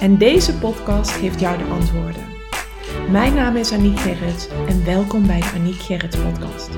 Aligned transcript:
En 0.00 0.18
deze 0.18 0.58
podcast 0.58 1.10
geeft 1.10 1.40
jou 1.40 1.58
de 1.58 1.64
antwoorden. 1.64 2.22
Mijn 3.10 3.34
naam 3.34 3.56
is 3.56 3.72
Aniek 3.72 3.98
Gerrits 3.98 4.48
en 4.68 4.84
welkom 4.84 5.26
bij 5.26 5.40
de 5.40 5.50
Aniek 5.54 5.80
Gerrits 5.80 6.16
podcast. 6.16 6.70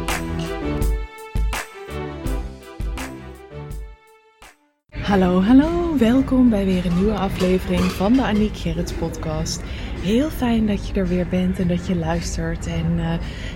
Hallo, 4.90 5.42
hallo, 5.42 5.96
welkom 5.98 6.50
bij 6.50 6.64
weer 6.64 6.86
een 6.86 6.96
nieuwe 6.96 7.18
aflevering 7.18 7.82
van 7.82 8.12
de 8.12 8.22
Aniek 8.22 8.56
Gerrits 8.56 8.92
podcast. 8.92 9.62
Heel 10.00 10.30
fijn 10.30 10.66
dat 10.66 10.88
je 10.88 10.94
er 10.94 11.08
weer 11.08 11.28
bent 11.28 11.58
en 11.58 11.68
dat 11.68 11.86
je 11.86 11.96
luistert. 11.96 12.66
En 12.66 12.92
uh, 12.96 13.12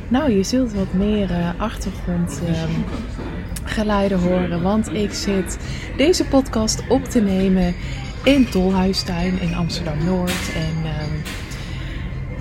nou, 0.09 0.31
je 0.31 0.43
zult 0.43 0.73
wat 0.73 0.93
meer 0.93 1.31
uh, 1.31 1.49
achtergrondgeluiden 1.57 4.19
uh, 4.19 4.25
horen, 4.25 4.63
want 4.63 4.93
ik 4.93 5.13
zit 5.13 5.59
deze 5.97 6.25
podcast 6.25 6.83
op 6.89 7.05
te 7.05 7.21
nemen 7.21 7.75
in 8.25 8.49
Tolhuistuin 8.49 9.41
in 9.41 9.55
Amsterdam-Noord. 9.55 10.53
En 10.55 10.77
um, 10.77 11.23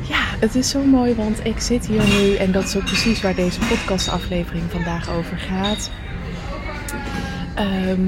ja, 0.01 0.21
het 0.39 0.55
is 0.55 0.69
zo 0.69 0.83
mooi, 0.83 1.15
want 1.15 1.45
ik 1.45 1.59
zit 1.59 1.87
hier 1.87 2.03
nu 2.07 2.35
en 2.35 2.51
dat 2.51 2.63
is 2.63 2.75
ook 2.75 2.85
precies 2.85 3.21
waar 3.21 3.35
deze 3.35 3.59
podcastaflevering 3.59 4.63
vandaag 4.69 5.09
over 5.09 5.37
gaat. 5.37 5.89
Um, 7.87 8.07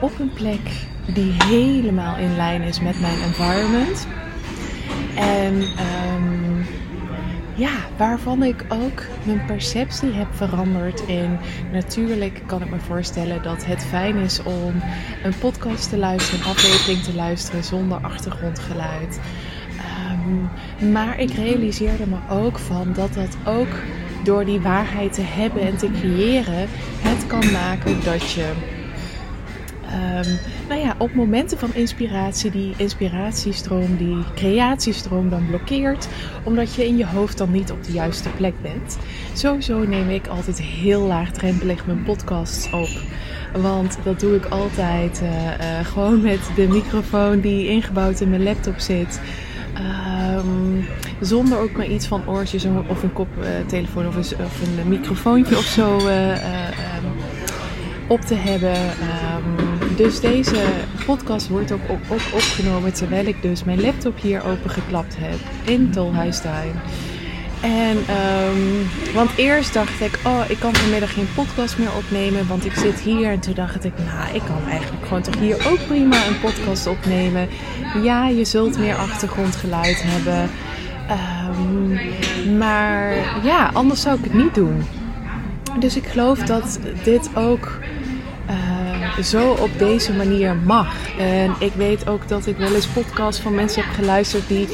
op 0.00 0.18
een 0.18 0.32
plek 0.32 0.60
die 1.06 1.32
helemaal 1.44 2.16
in 2.16 2.36
lijn 2.36 2.62
is 2.62 2.80
met 2.80 3.00
mijn 3.00 3.22
environment. 3.22 4.06
En 5.14 5.54
um, 5.54 6.53
ja, 7.54 7.72
waarvan 7.96 8.42
ik 8.42 8.64
ook 8.68 9.02
mijn 9.22 9.44
perceptie 9.46 10.12
heb 10.12 10.26
veranderd 10.30 11.00
in. 11.06 11.38
Natuurlijk 11.72 12.42
kan 12.46 12.62
ik 12.62 12.70
me 12.70 12.78
voorstellen 12.78 13.42
dat 13.42 13.64
het 13.64 13.84
fijn 13.84 14.16
is 14.16 14.42
om 14.42 14.82
een 15.22 15.38
podcast 15.38 15.88
te 15.88 15.96
luisteren, 15.96 16.40
een 16.40 16.46
aflevering 16.46 17.02
te 17.02 17.14
luisteren 17.14 17.64
zonder 17.64 17.98
achtergrondgeluid. 17.98 19.20
Um, 20.10 20.92
maar 20.92 21.18
ik 21.18 21.30
realiseerde 21.30 22.06
me 22.06 22.16
ook 22.30 22.58
van 22.58 22.92
dat 22.92 23.14
dat 23.14 23.36
ook 23.44 23.76
door 24.24 24.44
die 24.44 24.60
waarheid 24.60 25.12
te 25.12 25.22
hebben 25.22 25.62
en 25.62 25.76
te 25.76 25.90
creëren, 25.90 26.68
het 27.00 27.26
kan 27.26 27.52
maken 27.52 28.04
dat 28.04 28.30
je 28.30 28.52
Um, 29.94 30.38
nou 30.68 30.80
ja, 30.80 30.94
op 30.98 31.14
momenten 31.14 31.58
van 31.58 31.74
inspiratie, 31.74 32.50
die 32.50 32.74
inspiratiestroom, 32.76 33.96
die 33.96 34.24
creatiestroom 34.34 35.30
dan 35.30 35.46
blokkeert, 35.46 36.08
omdat 36.42 36.74
je 36.74 36.86
in 36.86 36.96
je 36.96 37.06
hoofd 37.06 37.38
dan 37.38 37.50
niet 37.50 37.70
op 37.70 37.84
de 37.84 37.92
juiste 37.92 38.28
plek 38.28 38.54
bent. 38.62 38.98
Sowieso 39.32 39.78
neem 39.78 40.10
ik 40.10 40.26
altijd 40.26 40.60
heel 40.60 41.00
laagdrempelig 41.00 41.86
mijn 41.86 42.02
podcasts 42.02 42.70
op. 42.72 42.88
Want 43.62 43.98
dat 44.02 44.20
doe 44.20 44.34
ik 44.34 44.44
altijd 44.44 45.22
uh, 45.22 45.28
uh, 45.30 45.86
gewoon 45.86 46.20
met 46.22 46.40
de 46.56 46.66
microfoon 46.68 47.40
die 47.40 47.68
ingebouwd 47.68 48.20
in 48.20 48.30
mijn 48.30 48.42
laptop 48.42 48.78
zit. 48.78 49.20
Um, 50.36 50.86
zonder 51.20 51.58
ook 51.58 51.72
maar 51.72 51.86
iets 51.86 52.06
van 52.06 52.28
oortjes 52.28 52.64
of 52.88 53.02
een 53.02 53.12
koptelefoon 53.12 54.06
of, 54.06 54.16
een, 54.16 54.44
of 54.44 54.60
een 54.60 54.88
microfoontje 54.88 55.56
of 55.56 55.64
zo 55.64 55.98
um, 55.98 57.12
op 58.06 58.20
te 58.20 58.34
hebben. 58.34 58.76
Dus 59.96 60.20
deze 60.20 60.62
podcast 61.06 61.48
wordt 61.48 61.72
ook 61.72 61.88
op, 61.88 62.00
op, 62.08 62.20
opgenomen 62.34 62.92
terwijl 62.92 63.26
ik 63.26 63.42
dus 63.42 63.64
mijn 63.64 63.80
laptop 63.80 64.20
hier 64.20 64.44
opengeklapt 64.44 65.14
heb 65.18 65.38
in 65.64 65.90
Tolhuistuin. 65.90 66.72
En, 67.60 67.96
um, 67.96 68.88
want 69.14 69.30
eerst 69.36 69.74
dacht 69.74 70.00
ik, 70.00 70.18
oh, 70.24 70.40
ik 70.48 70.58
kan 70.58 70.74
vanmiddag 70.74 71.12
geen 71.12 71.28
podcast 71.34 71.78
meer 71.78 71.94
opnemen, 71.96 72.46
want 72.46 72.64
ik 72.64 72.74
zit 72.74 73.00
hier. 73.00 73.30
En 73.30 73.40
toen 73.40 73.54
dacht 73.54 73.84
ik, 73.84 73.92
nou, 73.96 74.34
ik 74.34 74.42
kan 74.46 74.68
eigenlijk 74.68 75.06
gewoon 75.06 75.22
toch 75.22 75.38
hier 75.38 75.66
ook 75.70 75.86
prima 75.86 76.26
een 76.26 76.40
podcast 76.40 76.86
opnemen. 76.86 77.48
Ja, 78.02 78.28
je 78.28 78.44
zult 78.44 78.78
meer 78.78 78.94
achtergrondgeluid 78.94 80.02
hebben. 80.02 80.50
Um, 81.10 82.58
maar 82.58 83.14
ja, 83.44 83.70
anders 83.72 84.00
zou 84.00 84.18
ik 84.18 84.24
het 84.24 84.34
niet 84.34 84.54
doen. 84.54 84.82
Dus 85.78 85.96
ik 85.96 86.06
geloof 86.06 86.38
dat 86.38 86.78
dit 87.04 87.30
ook 87.34 87.78
zo 89.22 89.50
op 89.50 89.78
deze 89.78 90.12
manier 90.12 90.56
mag. 90.56 91.16
En 91.18 91.54
ik 91.58 91.72
weet 91.72 92.08
ook 92.08 92.28
dat 92.28 92.46
ik 92.46 92.56
wel 92.56 92.74
eens 92.74 92.86
podcasts 92.86 93.42
van 93.42 93.54
mensen 93.54 93.82
heb 93.82 93.94
geluisterd 93.94 94.48
die 94.48 94.68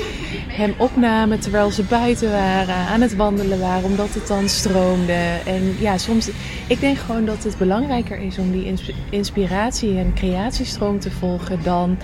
hem 0.48 0.74
opnamen 0.76 1.40
terwijl 1.40 1.70
ze 1.70 1.82
buiten 1.82 2.30
waren, 2.30 2.74
aan 2.74 3.00
het 3.00 3.16
wandelen 3.16 3.60
waren, 3.60 3.84
omdat 3.84 4.14
het 4.14 4.26
dan 4.26 4.48
stroomde. 4.48 5.38
En 5.46 5.76
ja, 5.78 5.98
soms, 5.98 6.30
ik 6.66 6.80
denk 6.80 6.98
gewoon 6.98 7.24
dat 7.24 7.44
het 7.44 7.58
belangrijker 7.58 8.18
is 8.18 8.38
om 8.38 8.52
die 8.52 8.74
inspiratie 9.10 9.98
en 9.98 10.14
creatiestroom 10.14 11.00
te 11.00 11.10
volgen 11.10 11.58
dan 11.62 11.98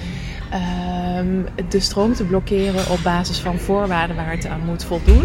um, 1.19 1.47
de 1.69 1.81
stroom 1.81 2.15
te 2.15 2.25
blokkeren 2.25 2.91
op 2.91 2.99
basis 3.03 3.39
van 3.39 3.59
voorwaarden 3.59 4.17
waar 4.17 4.31
het 4.31 4.47
aan 4.47 4.65
moet 4.65 4.85
voldoen. 4.85 5.25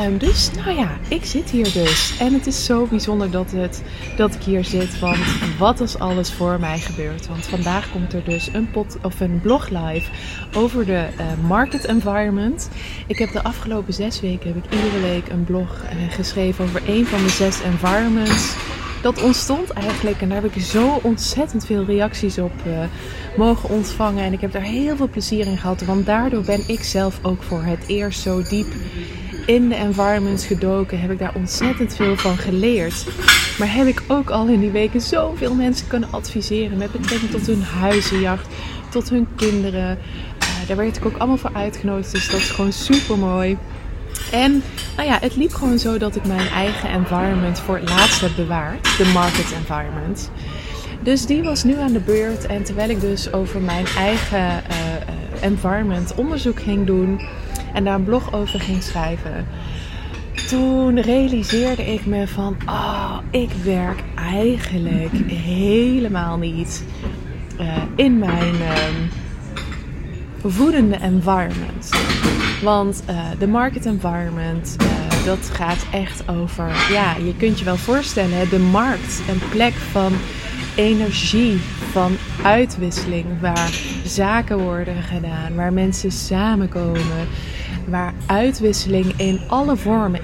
Um, 0.00 0.18
dus 0.18 0.50
nou 0.64 0.76
ja, 0.78 0.90
ik 1.08 1.24
zit 1.24 1.50
hier 1.50 1.72
dus. 1.72 2.16
En 2.18 2.32
het 2.32 2.46
is 2.46 2.64
zo 2.64 2.86
bijzonder 2.86 3.30
dat, 3.30 3.50
het, 3.50 3.82
dat 4.16 4.34
ik 4.34 4.42
hier 4.42 4.64
zit. 4.64 4.98
Want 4.98 5.18
wat 5.58 5.80
als 5.80 5.98
alles 5.98 6.32
voor 6.32 6.60
mij 6.60 6.78
gebeurt. 6.78 7.28
Want 7.28 7.46
vandaag 7.46 7.90
komt 7.90 8.12
er 8.12 8.24
dus 8.24 8.48
een, 8.52 8.70
pot, 8.70 8.96
of 9.02 9.20
een 9.20 9.40
blog 9.40 9.68
live 9.68 10.10
over 10.54 10.86
de 10.86 11.06
uh, 11.18 11.48
market 11.48 11.84
environment. 11.84 12.68
Ik 13.06 13.18
heb 13.18 13.32
de 13.32 13.42
afgelopen 13.42 13.92
zes 13.94 14.20
weken 14.20 14.54
heb 14.54 14.64
ik 14.64 14.72
iedere 14.72 15.00
week 15.00 15.28
een 15.28 15.44
blog 15.44 15.82
uh, 15.82 16.12
geschreven 16.12 16.64
over 16.64 16.82
een 16.86 17.06
van 17.06 17.22
de 17.22 17.30
zes 17.30 17.62
environments. 17.62 18.54
Dat 19.02 19.22
ontstond 19.22 19.70
eigenlijk 19.70 20.20
en 20.20 20.28
daar 20.28 20.42
heb 20.42 20.54
ik 20.54 20.62
zo 20.62 21.00
ontzettend 21.02 21.66
veel 21.66 21.84
reacties 21.84 22.38
op 22.38 22.52
uh, 22.66 22.84
mogen 23.36 23.68
ontvangen. 23.68 24.24
En 24.24 24.32
ik 24.32 24.40
heb 24.40 24.52
daar 24.52 24.62
heel 24.62 24.96
veel 24.96 25.08
plezier 25.08 25.46
in 25.46 25.58
gehad. 25.58 25.84
Want 25.84 26.06
daardoor 26.06 26.42
ben 26.42 26.60
ik 26.66 26.82
zelf 26.82 27.18
ook 27.22 27.42
voor 27.42 27.62
het 27.62 27.84
eerst 27.86 28.20
zo 28.20 28.42
diep 28.42 28.66
in 29.46 29.68
de 29.68 29.74
environments 29.74 30.46
gedoken. 30.46 31.00
Heb 31.00 31.10
ik 31.10 31.18
daar 31.18 31.34
ontzettend 31.34 31.94
veel 31.94 32.16
van 32.16 32.36
geleerd. 32.36 33.06
Maar 33.58 33.74
heb 33.74 33.86
ik 33.86 34.02
ook 34.08 34.30
al 34.30 34.46
in 34.46 34.60
die 34.60 34.70
weken 34.70 35.00
zoveel 35.00 35.54
mensen 35.54 35.86
kunnen 35.86 36.12
adviseren. 36.12 36.78
Met 36.78 36.92
betrekking 36.92 37.30
tot 37.30 37.46
hun 37.46 37.62
huizenjacht, 37.62 38.46
tot 38.88 39.08
hun 39.08 39.26
kinderen. 39.36 39.98
Uh, 40.42 40.68
daar 40.68 40.76
werd 40.76 40.96
ik 40.96 41.06
ook 41.06 41.16
allemaal 41.16 41.36
voor 41.36 41.52
uitgenodigd. 41.52 42.12
Dus 42.12 42.30
dat 42.30 42.40
is 42.40 42.50
gewoon 42.50 42.72
super 42.72 43.18
mooi. 43.18 43.56
En 44.32 44.62
nou 44.96 45.08
ja, 45.08 45.18
het 45.20 45.36
liep 45.36 45.52
gewoon 45.52 45.78
zo 45.78 45.98
dat 45.98 46.16
ik 46.16 46.26
mijn 46.26 46.48
eigen 46.48 46.88
environment 46.88 47.58
voor 47.58 47.76
het 47.76 47.88
laatst 47.88 48.20
heb 48.20 48.30
bewaard. 48.36 48.96
De 48.96 49.10
market 49.14 49.52
environment. 49.52 50.30
Dus 51.02 51.26
die 51.26 51.42
was 51.42 51.64
nu 51.64 51.78
aan 51.78 51.92
de 51.92 52.00
beurt. 52.00 52.46
En 52.46 52.62
terwijl 52.62 52.90
ik 52.90 53.00
dus 53.00 53.32
over 53.32 53.60
mijn 53.60 53.86
eigen 53.96 54.40
uh, 54.40 55.42
environment 55.42 56.14
onderzoek 56.14 56.62
ging 56.62 56.86
doen 56.86 57.20
en 57.74 57.84
daar 57.84 57.94
een 57.94 58.04
blog 58.04 58.32
over 58.32 58.60
ging 58.60 58.82
schrijven. 58.82 59.46
Toen 60.48 61.00
realiseerde 61.00 61.92
ik 61.92 62.06
me 62.06 62.28
van, 62.28 62.56
oh, 62.66 63.18
ik 63.30 63.50
werk 63.64 64.02
eigenlijk 64.14 65.12
helemaal 65.26 66.36
niet 66.36 66.84
uh, 67.60 67.76
in 67.96 68.18
mijn 68.18 68.54
uh, 68.54 68.72
voedende 70.44 70.96
environment. 70.96 71.90
Want 72.62 73.02
uh, 73.10 73.30
de 73.38 73.46
market 73.46 73.86
environment, 73.86 74.76
uh, 74.82 75.24
dat 75.24 75.50
gaat 75.52 75.86
echt 75.92 76.28
over, 76.28 76.68
ja, 76.90 77.16
je 77.16 77.36
kunt 77.36 77.58
je 77.58 77.64
wel 77.64 77.76
voorstellen, 77.76 78.48
de 78.48 78.58
markt, 78.58 79.22
een 79.28 79.48
plek 79.50 79.72
van 79.72 80.12
energie, 80.74 81.58
van 81.90 82.16
uitwisseling, 82.42 83.40
waar 83.40 83.70
zaken 84.04 84.58
worden 84.58 85.02
gedaan, 85.02 85.54
waar 85.54 85.72
mensen 85.72 86.10
samenkomen, 86.10 87.28
waar 87.88 88.14
uitwisseling 88.26 89.12
in 89.16 89.40
alle 89.48 89.76
vormen, 89.76 90.20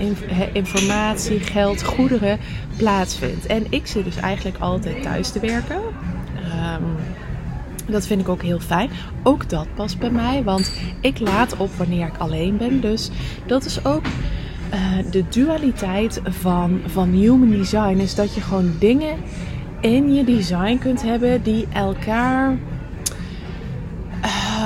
informatie, 0.52 1.40
geld, 1.40 1.84
goederen 1.84 2.38
plaatsvindt. 2.76 3.46
En 3.46 3.66
ik 3.70 3.86
zit 3.86 4.04
dus 4.04 4.16
eigenlijk 4.16 4.58
altijd 4.58 5.02
thuis 5.02 5.30
te 5.30 5.40
werken. 5.40 5.76
Um, 5.76 6.96
dat 7.88 8.06
vind 8.06 8.20
ik 8.20 8.28
ook 8.28 8.42
heel 8.42 8.60
fijn. 8.60 8.90
Ook 9.22 9.48
dat 9.48 9.66
past 9.74 9.98
bij 9.98 10.10
mij, 10.10 10.42
want 10.44 10.72
ik 11.00 11.20
laat 11.20 11.56
op 11.56 11.74
wanneer 11.74 12.06
ik 12.06 12.18
alleen 12.18 12.56
ben. 12.56 12.80
Dus 12.80 13.10
dat 13.46 13.64
is 13.64 13.84
ook 13.84 14.04
uh, 14.04 15.10
de 15.10 15.24
dualiteit 15.28 16.20
van, 16.24 16.80
van 16.86 17.08
human 17.08 17.50
design. 17.50 17.98
Is 17.98 18.14
dat 18.14 18.34
je 18.34 18.40
gewoon 18.40 18.72
dingen 18.78 19.16
in 19.80 20.14
je 20.14 20.24
design 20.24 20.78
kunt 20.78 21.02
hebben 21.02 21.42
die 21.42 21.66
elkaar 21.72 22.56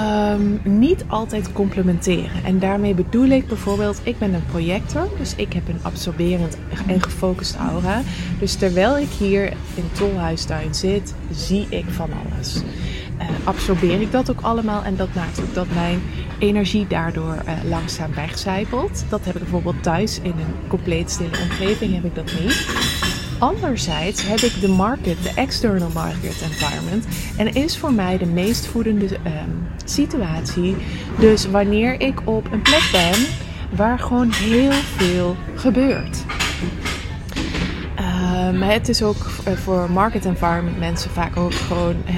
Ehm, 0.02 0.78
niet 0.78 1.04
altijd 1.08 1.52
complementeren. 1.52 2.44
En 2.44 2.58
daarmee 2.58 2.94
bedoel 2.94 3.28
ik 3.28 3.46
bijvoorbeeld, 3.46 4.00
ik 4.02 4.18
ben 4.18 4.34
een 4.34 4.46
projector, 4.46 5.08
dus 5.18 5.34
ik 5.36 5.52
heb 5.52 5.68
een 5.68 5.78
absorberend 5.82 6.56
en 6.86 7.02
gefocust 7.02 7.56
aura. 7.56 8.00
Dus 8.38 8.54
terwijl 8.54 8.98
ik 8.98 9.08
hier 9.08 9.52
in 9.74 9.84
Tolhuistuin 9.92 10.74
zit, 10.74 11.14
zie 11.30 11.66
ik 11.68 11.84
van 11.88 12.10
alles. 12.12 12.62
Uh, 13.22 13.28
absorbeer 13.44 14.00
ik 14.00 14.12
dat 14.12 14.30
ook 14.30 14.40
allemaal 14.40 14.82
en 14.82 14.96
dat 14.96 15.14
maakt 15.14 15.40
ook 15.40 15.54
dat 15.54 15.66
mijn 15.74 16.02
energie 16.38 16.86
daardoor 16.86 17.34
uh, 17.46 17.70
langzaam 17.70 18.14
wegcijpelt. 18.14 19.04
Dat 19.08 19.24
heb 19.24 19.34
ik 19.34 19.40
bijvoorbeeld 19.40 19.82
thuis 19.82 20.20
in 20.20 20.30
een 20.30 20.68
compleet 20.68 21.10
stille 21.10 21.38
omgeving 21.42 21.94
heb 21.94 22.04
ik 22.04 22.14
dat 22.14 22.32
niet. 22.40 22.66
Anderzijds 23.38 24.26
heb 24.26 24.38
ik 24.38 24.60
de 24.60 24.68
market, 24.68 25.22
de 25.22 25.32
external 25.34 25.90
market 25.94 26.42
environment. 26.42 27.06
En 27.36 27.52
is 27.52 27.78
voor 27.78 27.92
mij 27.92 28.18
de 28.18 28.26
meest 28.26 28.66
voedende 28.66 29.04
um, 29.04 29.68
situatie. 29.84 30.76
Dus 31.18 31.46
wanneer 31.46 32.00
ik 32.00 32.20
op 32.24 32.52
een 32.52 32.62
plek 32.62 32.88
ben 32.92 33.26
waar 33.76 33.98
gewoon 33.98 34.32
heel 34.32 34.72
veel 34.72 35.36
gebeurt. 35.54 36.24
Um, 38.48 38.62
het 38.62 38.88
is 38.88 39.02
ook 39.02 39.26
eh, 39.44 39.52
voor 39.52 39.90
market 39.90 40.24
environment 40.24 40.78
mensen 40.78 41.10
vaak 41.10 41.36
ook 41.36 41.54
gewoon 41.54 41.96
eh, 42.06 42.14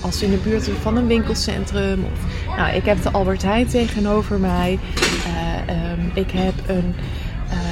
als 0.00 0.18
ze 0.18 0.24
in 0.24 0.30
de 0.30 0.36
buurt 0.36 0.70
van 0.80 0.96
een 0.96 1.06
winkelcentrum. 1.06 2.04
Of, 2.04 2.56
nou, 2.56 2.76
ik 2.76 2.84
heb 2.84 3.02
de 3.02 3.10
Albert 3.10 3.42
Heijn 3.42 3.66
tegenover 3.66 4.38
mij. 4.38 4.78
Uh, 5.26 5.92
um, 5.92 6.10
ik 6.14 6.30
heb 6.30 6.54
een 6.66 6.94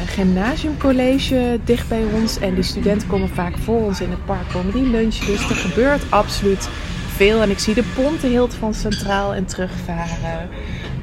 gymnasiumcollege 0.07 1.61
dicht 1.65 1.89
bij 1.89 2.05
ons. 2.13 2.39
En 2.39 2.55
die 2.55 2.65
studenten 2.65 3.09
komen 3.09 3.29
vaak 3.29 3.59
voor 3.59 3.81
ons 3.81 4.01
in 4.01 4.11
het 4.11 4.25
park, 4.25 4.49
komen 4.53 4.73
die 4.73 4.91
lunchen. 4.91 5.27
Dus 5.27 5.49
er 5.49 5.57
gebeurt 5.57 6.11
absoluut 6.11 6.69
veel. 7.15 7.43
En 7.43 7.51
ik 7.51 7.59
zie 7.59 7.75
de 7.75 7.85
Pontenhild 7.95 8.55
van 8.55 8.75
Centraal 8.75 9.35
en 9.35 9.45
terugvaren. 9.45 10.49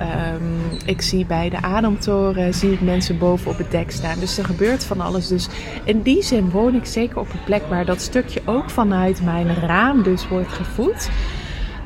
Um, 0.01 0.77
ik 0.85 1.01
zie 1.01 1.25
bij 1.25 1.49
de 1.49 1.61
Ademtoren 1.61 2.53
zie 2.53 2.71
ik 2.71 2.81
mensen 2.81 3.17
boven 3.17 3.51
op 3.51 3.57
het 3.57 3.71
dek 3.71 3.91
staan. 3.91 4.19
Dus 4.19 4.37
er 4.37 4.45
gebeurt 4.45 4.83
van 4.83 5.01
alles. 5.01 5.27
Dus 5.27 5.47
in 5.83 6.01
die 6.01 6.23
zin 6.23 6.49
woon 6.49 6.75
ik 6.75 6.85
zeker 6.85 7.19
op 7.19 7.33
een 7.33 7.43
plek 7.45 7.63
waar 7.69 7.85
dat 7.85 8.01
stukje 8.01 8.41
ook 8.45 8.69
vanuit 8.69 9.23
mijn 9.23 9.55
raam 9.55 10.03
dus 10.03 10.27
wordt 10.27 10.51
gevoed. 10.51 11.09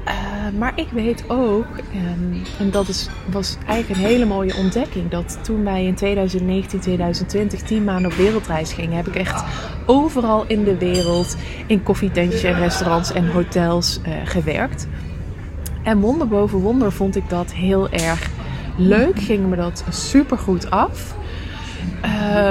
Uh, 0.08 0.12
maar 0.60 0.72
ik 0.76 0.88
weet 0.92 1.24
ook, 1.28 1.66
um, 1.96 2.42
en 2.60 2.72
dat 2.72 2.88
is, 2.88 3.10
was 3.32 3.58
eigenlijk 3.68 4.02
een 4.02 4.08
hele 4.08 4.26
mooie 4.26 4.56
ontdekking, 4.56 5.10
dat 5.10 5.40
toen 5.42 5.64
wij 5.64 5.86
in 5.86 5.96
2019, 5.96 6.80
2020 6.80 7.62
tien 7.62 7.84
maanden 7.84 8.12
op 8.12 8.18
wereldreis 8.18 8.74
gingen, 8.74 8.96
heb 8.96 9.08
ik 9.08 9.16
echt 9.16 9.44
overal 9.86 10.46
in 10.48 10.64
de 10.64 10.78
wereld 10.78 11.36
in 11.68 11.84
koffietentjes 11.84 12.44
en 12.44 12.54
restaurants 12.54 13.12
en 13.12 13.32
hotels 13.32 14.00
uh, 14.08 14.14
gewerkt. 14.26 14.88
En 15.86 16.00
wonder 16.00 16.28
boven 16.28 16.60
wonder 16.60 16.92
vond 16.92 17.16
ik 17.16 17.30
dat 17.30 17.54
heel 17.54 17.90
erg 17.90 18.30
leuk, 18.78 19.20
ging 19.20 19.48
me 19.50 19.56
dat 19.56 19.84
super 19.90 20.38
goed 20.38 20.72
af. 20.72 21.16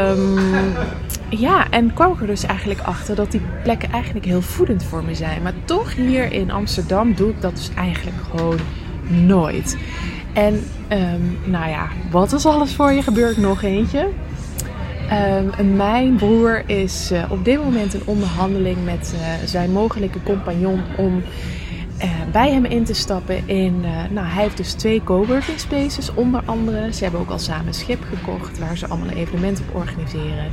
Um, 0.09 0.39
ja, 1.29 1.71
en 1.71 1.95
kwam 1.95 2.13
ik 2.13 2.21
er 2.21 2.27
dus 2.27 2.45
eigenlijk 2.45 2.81
achter 2.81 3.15
dat 3.15 3.31
die 3.31 3.41
plekken 3.63 3.93
eigenlijk 3.93 4.25
heel 4.25 4.43
voedend 4.43 4.85
voor 4.85 5.05
me 5.05 5.15
zijn. 5.15 5.43
Maar 5.43 5.53
toch 5.65 5.95
hier 5.95 6.33
in 6.33 6.51
Amsterdam 6.51 7.15
doe 7.15 7.31
ik 7.31 7.41
dat 7.41 7.57
dus 7.57 7.71
eigenlijk 7.77 8.17
gewoon 8.31 8.59
nooit. 9.27 9.79
En 10.33 10.55
um, 10.93 11.39
nou 11.45 11.69
ja, 11.69 11.89
wat 12.11 12.33
is 12.33 12.47
alles 12.47 12.75
voor 12.75 12.93
je? 12.93 13.03
Gebeurt 13.03 13.37
nog 13.37 13.63
eentje. 13.63 14.09
Um, 15.59 15.77
mijn 15.77 16.17
broer 16.17 16.63
is 16.67 17.13
uh, 17.13 17.25
op 17.29 17.45
dit 17.45 17.65
moment 17.65 17.95
in 17.95 18.03
onderhandeling 18.05 18.85
met 18.85 19.15
uh, 19.15 19.47
zijn 19.47 19.73
mogelijke 19.73 20.23
compagnon 20.23 20.81
om 20.97 21.23
bij 22.33 22.53
hem 22.53 22.65
in 22.65 22.85
te 22.85 22.95
stappen 22.95 23.49
in. 23.49 23.81
Uh, 23.85 23.91
nou, 24.11 24.27
hij 24.27 24.43
heeft 24.43 24.57
dus 24.57 24.73
twee 24.73 25.03
coworking 25.05 25.61
spaces, 25.61 26.15
onder 26.15 26.43
andere. 26.45 26.93
Ze 26.93 27.03
hebben 27.03 27.21
ook 27.21 27.31
al 27.31 27.39
samen 27.39 27.67
een 27.67 27.75
schip 27.75 28.05
gekocht 28.09 28.59
waar 28.59 28.77
ze 28.77 28.89
allemaal 28.89 29.09
een 29.09 29.17
evenement 29.17 29.61
op 29.61 29.75
organiseren. 29.75 30.51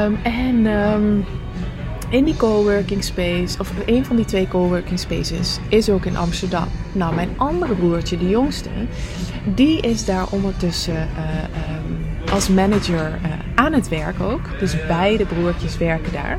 Um, 0.00 0.18
en 0.22 0.66
um, 0.66 1.24
in 2.08 2.24
die 2.24 2.36
coworking 2.36 3.04
space, 3.04 3.58
of 3.58 3.72
een 3.86 4.04
van 4.04 4.16
die 4.16 4.24
twee 4.24 4.48
coworking 4.48 4.98
spaces, 4.98 5.58
is 5.68 5.90
ook 5.90 6.04
in 6.04 6.16
Amsterdam. 6.16 6.68
Nou, 6.92 7.14
mijn 7.14 7.30
andere 7.36 7.74
broertje, 7.74 8.18
de 8.18 8.28
jongste, 8.28 8.68
die 9.44 9.80
is 9.80 10.04
daar 10.04 10.26
ondertussen 10.30 10.94
uh, 10.94 11.76
um, 11.76 12.30
als 12.32 12.48
manager 12.48 13.18
aan 13.54 13.72
het 13.72 13.88
werk 13.88 14.20
ook. 14.20 14.58
Dus 14.58 14.86
beide 14.86 15.24
broertjes 15.24 15.78
werken 15.78 16.12
daar. 16.12 16.38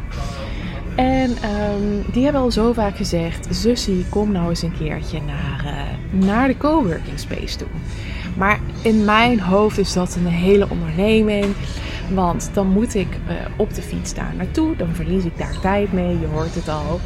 En 0.95 1.29
um, 1.29 2.03
die 2.11 2.23
hebben 2.23 2.41
al 2.41 2.51
zo 2.51 2.73
vaak 2.73 2.97
gezegd: 2.97 3.47
Zussie, 3.49 4.05
kom 4.09 4.31
nou 4.31 4.49
eens 4.49 4.61
een 4.61 4.77
keertje 4.77 5.19
naar, 5.21 5.63
uh, 5.65 6.27
naar 6.27 6.47
de 6.47 6.57
coworking 6.57 7.19
space 7.19 7.57
toe. 7.57 7.67
Maar 8.38 8.59
in 8.81 9.05
mijn 9.05 9.39
hoofd 9.39 9.77
is 9.77 9.93
dat 9.93 10.15
een 10.15 10.27
hele 10.27 10.69
onderneming. 10.69 11.45
Want 12.13 12.49
dan 12.53 12.67
moet 12.67 12.95
ik 12.95 13.07
uh, 13.07 13.33
op 13.55 13.73
de 13.73 13.81
fiets 13.81 14.13
daar 14.13 14.33
naartoe. 14.38 14.75
Dan 14.75 14.89
verlies 14.93 15.23
ik 15.23 15.38
daar 15.38 15.59
tijd 15.61 15.93
mee. 15.93 16.19
Je 16.19 16.27
hoort 16.27 16.55
het 16.55 16.69
al. 16.69 16.99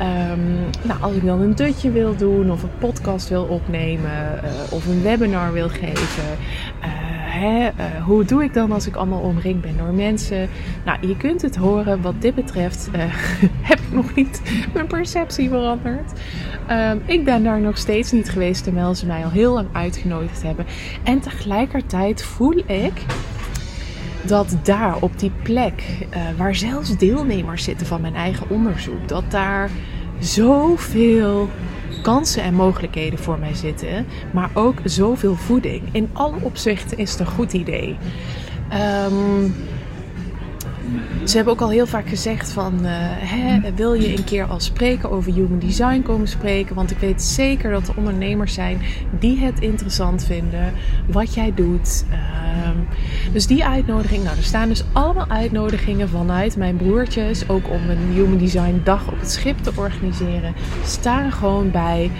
Um, 0.00 0.70
nou, 0.82 1.00
als 1.00 1.14
ik 1.14 1.24
dan 1.24 1.40
een 1.40 1.54
dutje 1.54 1.90
wil 1.90 2.16
doen 2.16 2.50
of 2.50 2.62
een 2.62 2.78
podcast 2.78 3.28
wil 3.28 3.44
opnemen 3.44 4.40
uh, 4.44 4.72
of 4.72 4.86
een 4.86 5.02
webinar 5.02 5.52
wil 5.52 5.68
geven. 5.68 6.38
Uh, 7.42 7.66
hoe 8.04 8.24
doe 8.24 8.44
ik 8.44 8.54
dan 8.54 8.72
als 8.72 8.86
ik 8.86 8.96
allemaal 8.96 9.20
omringd 9.20 9.60
ben 9.60 9.76
door 9.76 9.92
mensen? 9.92 10.48
Nou, 10.84 11.06
je 11.06 11.16
kunt 11.16 11.42
het 11.42 11.56
horen. 11.56 12.02
Wat 12.02 12.14
dit 12.18 12.34
betreft 12.34 12.88
heb 13.70 13.78
ik 13.78 13.92
nog 13.92 14.14
niet 14.14 14.42
mijn 14.74 14.86
perceptie 14.86 15.48
veranderd. 15.48 16.12
Um, 16.70 17.02
ik 17.06 17.24
ben 17.24 17.44
daar 17.44 17.60
nog 17.60 17.78
steeds 17.78 18.12
niet 18.12 18.30
geweest 18.30 18.64
terwijl 18.64 18.94
ze 18.94 19.06
mij 19.06 19.24
al 19.24 19.30
heel 19.30 19.52
lang 19.52 19.68
uitgenodigd 19.72 20.42
hebben. 20.42 20.66
En 21.02 21.20
tegelijkertijd 21.20 22.22
voel 22.22 22.56
ik 22.66 23.04
dat 24.22 24.56
daar 24.62 24.96
op 25.00 25.18
die 25.18 25.32
plek, 25.42 25.82
uh, 26.14 26.22
waar 26.36 26.54
zelfs 26.54 26.96
deelnemers 26.96 27.64
zitten 27.64 27.86
van 27.86 28.00
mijn 28.00 28.14
eigen 28.14 28.50
onderzoek, 28.50 29.08
dat 29.08 29.24
daar 29.30 29.70
zoveel 30.18 31.48
kansen 32.02 32.42
en 32.42 32.54
mogelijkheden 32.54 33.18
voor 33.18 33.38
mij 33.38 33.54
zitten, 33.54 34.06
maar 34.32 34.50
ook 34.54 34.78
zoveel 34.84 35.34
voeding. 35.34 35.82
In 35.92 36.10
alle 36.12 36.36
opzichten 36.40 36.98
is 36.98 37.10
het 37.10 37.20
een 37.20 37.26
goed 37.26 37.52
idee. 37.52 37.96
Um, 39.10 39.54
ze 41.24 41.36
hebben 41.36 41.52
ook 41.52 41.60
al 41.60 41.70
heel 41.70 41.86
vaak 41.86 42.08
gezegd 42.08 42.50
van, 42.50 42.74
uh, 42.82 42.88
hè, 43.18 43.74
wil 43.74 43.94
je 43.94 44.16
een 44.16 44.24
keer 44.24 44.44
al 44.44 44.60
spreken 44.60 45.10
over 45.10 45.32
human 45.32 45.58
design 45.58 46.02
komen 46.02 46.28
spreken? 46.28 46.74
Want 46.74 46.90
ik 46.90 46.98
weet 46.98 47.22
zeker 47.22 47.70
dat 47.70 47.88
er 47.88 47.96
ondernemers 47.96 48.54
zijn 48.54 48.80
die 49.18 49.38
het 49.38 49.60
interessant 49.60 50.24
vinden, 50.24 50.72
wat 51.06 51.34
jij 51.34 51.52
doet. 51.54 52.04
Um, 52.66 52.86
dus 53.32 53.46
die 53.46 53.64
uitnodiging, 53.64 54.24
nou 54.24 54.36
er 54.36 54.42
staan 54.42 54.68
dus 54.68 54.84
allemaal 54.92 55.28
uitnodigingen 55.28 56.08
vanuit 56.08 56.56
mijn 56.56 56.76
broertjes, 56.76 57.48
ook 57.48 57.70
om 57.70 57.90
een 57.90 58.12
human 58.12 58.38
design 58.38 58.80
dag 58.84 59.08
op 59.08 59.20
het 59.20 59.30
schip 59.30 59.58
te 59.58 59.72
organiseren, 59.74 60.54
staan 60.84 61.32
gewoon 61.32 61.70
bij 61.70 62.10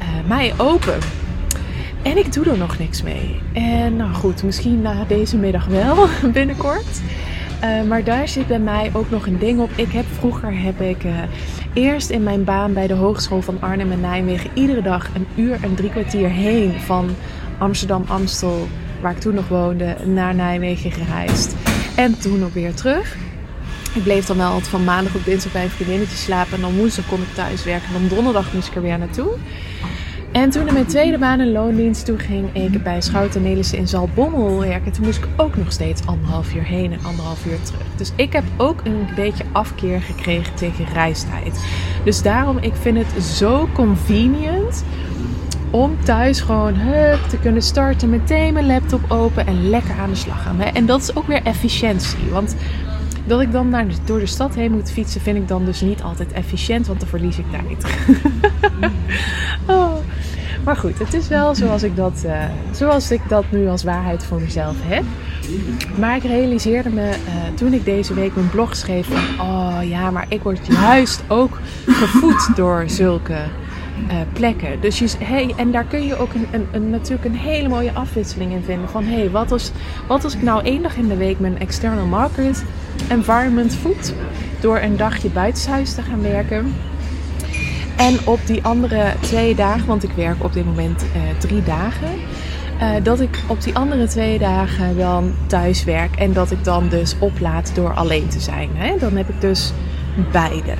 uh, 0.00 0.28
mij 0.28 0.52
open. 0.56 0.98
En 2.02 2.16
ik 2.16 2.32
doe 2.32 2.50
er 2.50 2.58
nog 2.58 2.78
niks 2.78 3.02
mee. 3.02 3.40
En 3.52 3.96
nou 3.96 4.12
goed, 4.14 4.42
misschien 4.42 4.82
na 4.82 5.04
deze 5.04 5.36
middag 5.36 5.66
wel, 5.66 6.06
binnenkort. 6.32 7.00
Uh, 7.64 7.82
maar 7.82 8.04
daar 8.04 8.28
zit 8.28 8.46
bij 8.46 8.58
mij 8.58 8.90
ook 8.92 9.10
nog 9.10 9.26
een 9.26 9.38
ding 9.38 9.60
op. 9.60 9.70
Ik 9.76 9.92
heb 9.92 10.04
vroeger 10.18 10.62
heb 10.62 10.80
ik 10.80 11.04
uh, 11.04 11.18
eerst 11.72 12.10
in 12.10 12.22
mijn 12.22 12.44
baan 12.44 12.72
bij 12.72 12.86
de 12.86 12.94
Hogeschool 12.94 13.42
van 13.42 13.60
Arnhem 13.60 13.92
en 13.92 14.00
Nijmegen 14.00 14.50
iedere 14.54 14.82
dag 14.82 15.08
een 15.14 15.26
uur 15.36 15.58
en 15.62 15.74
drie 15.74 15.90
kwartier 15.90 16.28
heen 16.28 16.72
van 16.72 17.10
Amsterdam 17.58 18.04
Amstel, 18.08 18.68
waar 19.00 19.12
ik 19.12 19.20
toen 19.20 19.34
nog 19.34 19.48
woonde, 19.48 19.96
naar 20.04 20.34
Nijmegen 20.34 20.92
gereisd. 20.92 21.54
En 21.96 22.18
toen 22.18 22.44
ook 22.44 22.54
weer 22.54 22.74
terug. 22.74 23.16
Ik 23.94 24.02
bleef 24.02 24.26
dan 24.26 24.36
wel 24.36 24.50
altijd 24.50 24.68
van 24.68 24.84
maandag 24.84 25.14
op 25.14 25.24
dinsdag 25.24 25.52
bij 25.52 25.62
een 25.62 25.70
vriendinnetje 25.70 26.16
slapen. 26.16 26.54
En 26.54 26.60
dan 26.60 26.76
woensdag 26.76 27.06
kon 27.06 27.22
ik 27.22 27.34
thuis 27.34 27.64
werken. 27.64 27.94
En 27.94 28.00
dan 28.00 28.16
donderdag 28.16 28.52
moest 28.52 28.68
ik 28.68 28.74
er 28.74 28.82
weer 28.82 28.98
naartoe. 28.98 29.36
En 30.32 30.50
toen 30.50 30.66
in 30.66 30.72
mijn 30.72 30.86
tweede 30.86 31.18
baan 31.18 31.40
in 31.40 31.52
loondienst, 31.52 32.06
toen 32.06 32.18
ging 32.18 32.54
ik 32.54 32.82
bij 32.82 33.00
Schouten 33.00 33.42
Nelissen 33.42 33.78
in 33.78 33.88
Zaltbommel 33.88 34.58
werken. 34.60 34.92
Toen 34.92 35.04
moest 35.04 35.18
ik 35.18 35.28
ook 35.36 35.56
nog 35.56 35.72
steeds 35.72 36.06
anderhalf 36.06 36.54
uur 36.54 36.64
heen 36.64 36.92
en 36.92 37.04
anderhalf 37.04 37.46
uur 37.46 37.62
terug. 37.62 37.86
Dus 37.96 38.12
ik 38.16 38.32
heb 38.32 38.44
ook 38.56 38.80
een 38.84 39.06
beetje 39.14 39.44
afkeer 39.52 40.00
gekregen 40.00 40.54
tegen 40.54 40.84
reistijd. 40.92 41.64
Dus 42.04 42.22
daarom, 42.22 42.58
ik 42.58 42.74
vind 42.74 42.98
het 42.98 43.24
zo 43.24 43.68
convenient 43.72 44.84
om 45.70 45.96
thuis 46.04 46.40
gewoon 46.40 46.74
hup, 46.74 47.20
te 47.28 47.38
kunnen 47.38 47.62
starten, 47.62 48.10
meteen 48.10 48.52
mijn 48.52 48.66
laptop 48.66 49.10
open 49.10 49.46
en 49.46 49.70
lekker 49.70 49.94
aan 50.00 50.10
de 50.10 50.16
slag 50.16 50.42
gaan. 50.42 50.60
En 50.60 50.86
dat 50.86 51.00
is 51.00 51.16
ook 51.16 51.26
weer 51.26 51.42
efficiëntie. 51.42 52.30
Want 52.30 52.56
dat 53.26 53.40
ik 53.40 53.52
dan 53.52 53.68
naar, 53.68 53.86
door 54.04 54.18
de 54.18 54.26
stad 54.26 54.54
heen 54.54 54.72
moet 54.72 54.92
fietsen, 54.92 55.20
vind 55.20 55.36
ik 55.36 55.48
dan 55.48 55.64
dus 55.64 55.80
niet 55.80 56.02
altijd 56.02 56.32
efficiënt, 56.32 56.86
want 56.86 57.00
dan 57.00 57.08
verlies 57.08 57.38
ik 57.38 57.46
tijd. 57.50 57.96
oh. 59.78 60.01
Maar 60.64 60.76
goed, 60.76 60.98
het 60.98 61.14
is 61.14 61.28
wel 61.28 61.54
zoals 61.54 61.82
ik, 61.82 61.96
dat, 61.96 62.22
uh, 62.26 62.44
zoals 62.70 63.10
ik 63.10 63.20
dat 63.28 63.44
nu 63.50 63.68
als 63.68 63.82
waarheid 63.82 64.24
voor 64.24 64.40
mezelf 64.40 64.76
heb. 64.80 65.04
Maar 65.98 66.16
ik 66.16 66.22
realiseerde 66.22 66.90
me 66.90 67.08
uh, 67.08 67.54
toen 67.54 67.72
ik 67.72 67.84
deze 67.84 68.14
week 68.14 68.34
mijn 68.34 68.50
blog 68.50 68.76
schreef 68.76 69.06
van... 69.06 69.46
Oh 69.46 69.78
ja, 69.82 70.10
maar 70.10 70.26
ik 70.28 70.42
word 70.42 70.66
juist 70.66 71.22
ook 71.28 71.58
gevoed 71.86 72.56
door 72.56 72.84
zulke 72.86 73.36
eh, 74.08 74.16
plekken. 74.32 74.80
Dus 74.80 74.98
je, 74.98 75.08
hey, 75.18 75.54
en 75.56 75.70
daar 75.70 75.84
kun 75.84 76.06
je 76.06 76.16
ook 76.16 76.34
een, 76.34 76.46
een, 76.50 76.66
een, 76.72 76.90
natuurlijk 76.90 77.24
een 77.24 77.36
hele 77.36 77.68
mooie 77.68 77.92
afwisseling 77.92 78.52
in 78.52 78.62
vinden. 78.62 78.88
Van 78.88 79.04
hey, 79.04 79.30
wat 79.30 79.52
als, 79.52 79.72
wat 80.08 80.24
als 80.24 80.34
ik 80.34 80.42
nou 80.42 80.64
één 80.64 80.82
dag 80.82 80.96
in 80.96 81.08
de 81.08 81.16
week 81.16 81.40
mijn 81.40 81.58
external 81.58 82.06
market 82.06 82.64
environment 83.08 83.74
voed. 83.74 84.14
Door 84.60 84.78
een 84.78 84.96
dagje 84.96 85.28
buitenshuis 85.28 85.94
te 85.94 86.02
gaan 86.02 86.22
werken. 86.22 86.74
En 87.96 88.18
op 88.24 88.40
die 88.46 88.64
andere 88.64 89.12
twee 89.20 89.54
dagen, 89.54 89.86
want 89.86 90.02
ik 90.02 90.10
werk 90.16 90.44
op 90.44 90.52
dit 90.52 90.64
moment 90.64 91.02
uh, 91.02 91.20
drie 91.38 91.62
dagen. 91.62 92.08
Uh, 92.80 92.90
dat 93.02 93.20
ik 93.20 93.38
op 93.46 93.62
die 93.62 93.74
andere 93.74 94.06
twee 94.06 94.38
dagen 94.38 94.96
dan 94.96 95.32
thuis 95.46 95.84
werk. 95.84 96.16
En 96.16 96.32
dat 96.32 96.50
ik 96.50 96.64
dan 96.64 96.88
dus 96.88 97.14
oplaad 97.18 97.72
door 97.74 97.94
alleen 97.94 98.28
te 98.28 98.40
zijn. 98.40 98.68
Hè? 98.74 98.98
Dan 98.98 99.16
heb 99.16 99.28
ik 99.28 99.40
dus 99.40 99.72
beide. 100.32 100.74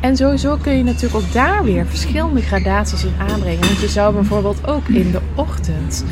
En 0.00 0.16
sowieso 0.16 0.56
kun 0.56 0.76
je 0.76 0.84
natuurlijk 0.84 1.24
ook 1.24 1.32
daar 1.32 1.64
weer 1.64 1.86
verschillende 1.86 2.40
gradaties 2.40 3.04
in 3.04 3.14
aanbrengen. 3.18 3.60
Want 3.60 3.80
je 3.80 3.88
zou 3.88 4.14
bijvoorbeeld 4.14 4.66
ook 4.66 4.88
in 4.88 5.10
de 5.10 5.20
ochtend 5.34 6.04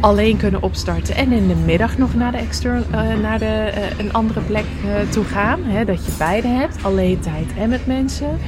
alleen 0.00 0.36
kunnen 0.36 0.62
opstarten. 0.62 1.14
En 1.14 1.32
in 1.32 1.48
de 1.48 1.54
middag 1.54 1.98
nog 1.98 2.14
naar, 2.14 2.32
de 2.32 2.38
extern, 2.38 2.84
uh, 2.90 3.00
naar 3.22 3.38
de, 3.38 3.72
een 3.98 4.12
andere 4.12 4.40
plek 4.40 4.64
toe 5.08 5.24
gaan. 5.24 5.60
Hè? 5.64 5.84
Dat 5.84 6.04
je 6.04 6.12
beide 6.18 6.48
hebt. 6.48 6.76
Alleen 6.82 7.20
tijd 7.20 7.46
en 7.58 7.68
met 7.68 7.86
mensen. 7.86 8.38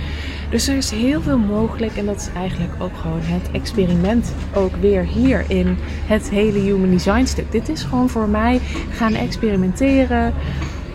Dus 0.50 0.68
er 0.68 0.76
is 0.76 0.90
heel 0.90 1.22
veel 1.22 1.38
mogelijk. 1.38 1.96
En 1.96 2.06
dat 2.06 2.16
is 2.16 2.28
eigenlijk 2.36 2.72
ook 2.78 2.96
gewoon 2.96 3.20
het 3.22 3.50
experiment. 3.52 4.32
Ook 4.54 4.76
weer 4.76 5.04
hier 5.04 5.44
in 5.48 5.76
het 6.06 6.30
hele 6.30 6.58
Human 6.58 6.90
Design 6.90 7.24
stuk. 7.24 7.52
Dit 7.52 7.68
is 7.68 7.82
gewoon 7.82 8.08
voor 8.08 8.28
mij 8.28 8.60
gaan 8.90 9.14
experimenteren. 9.14 10.34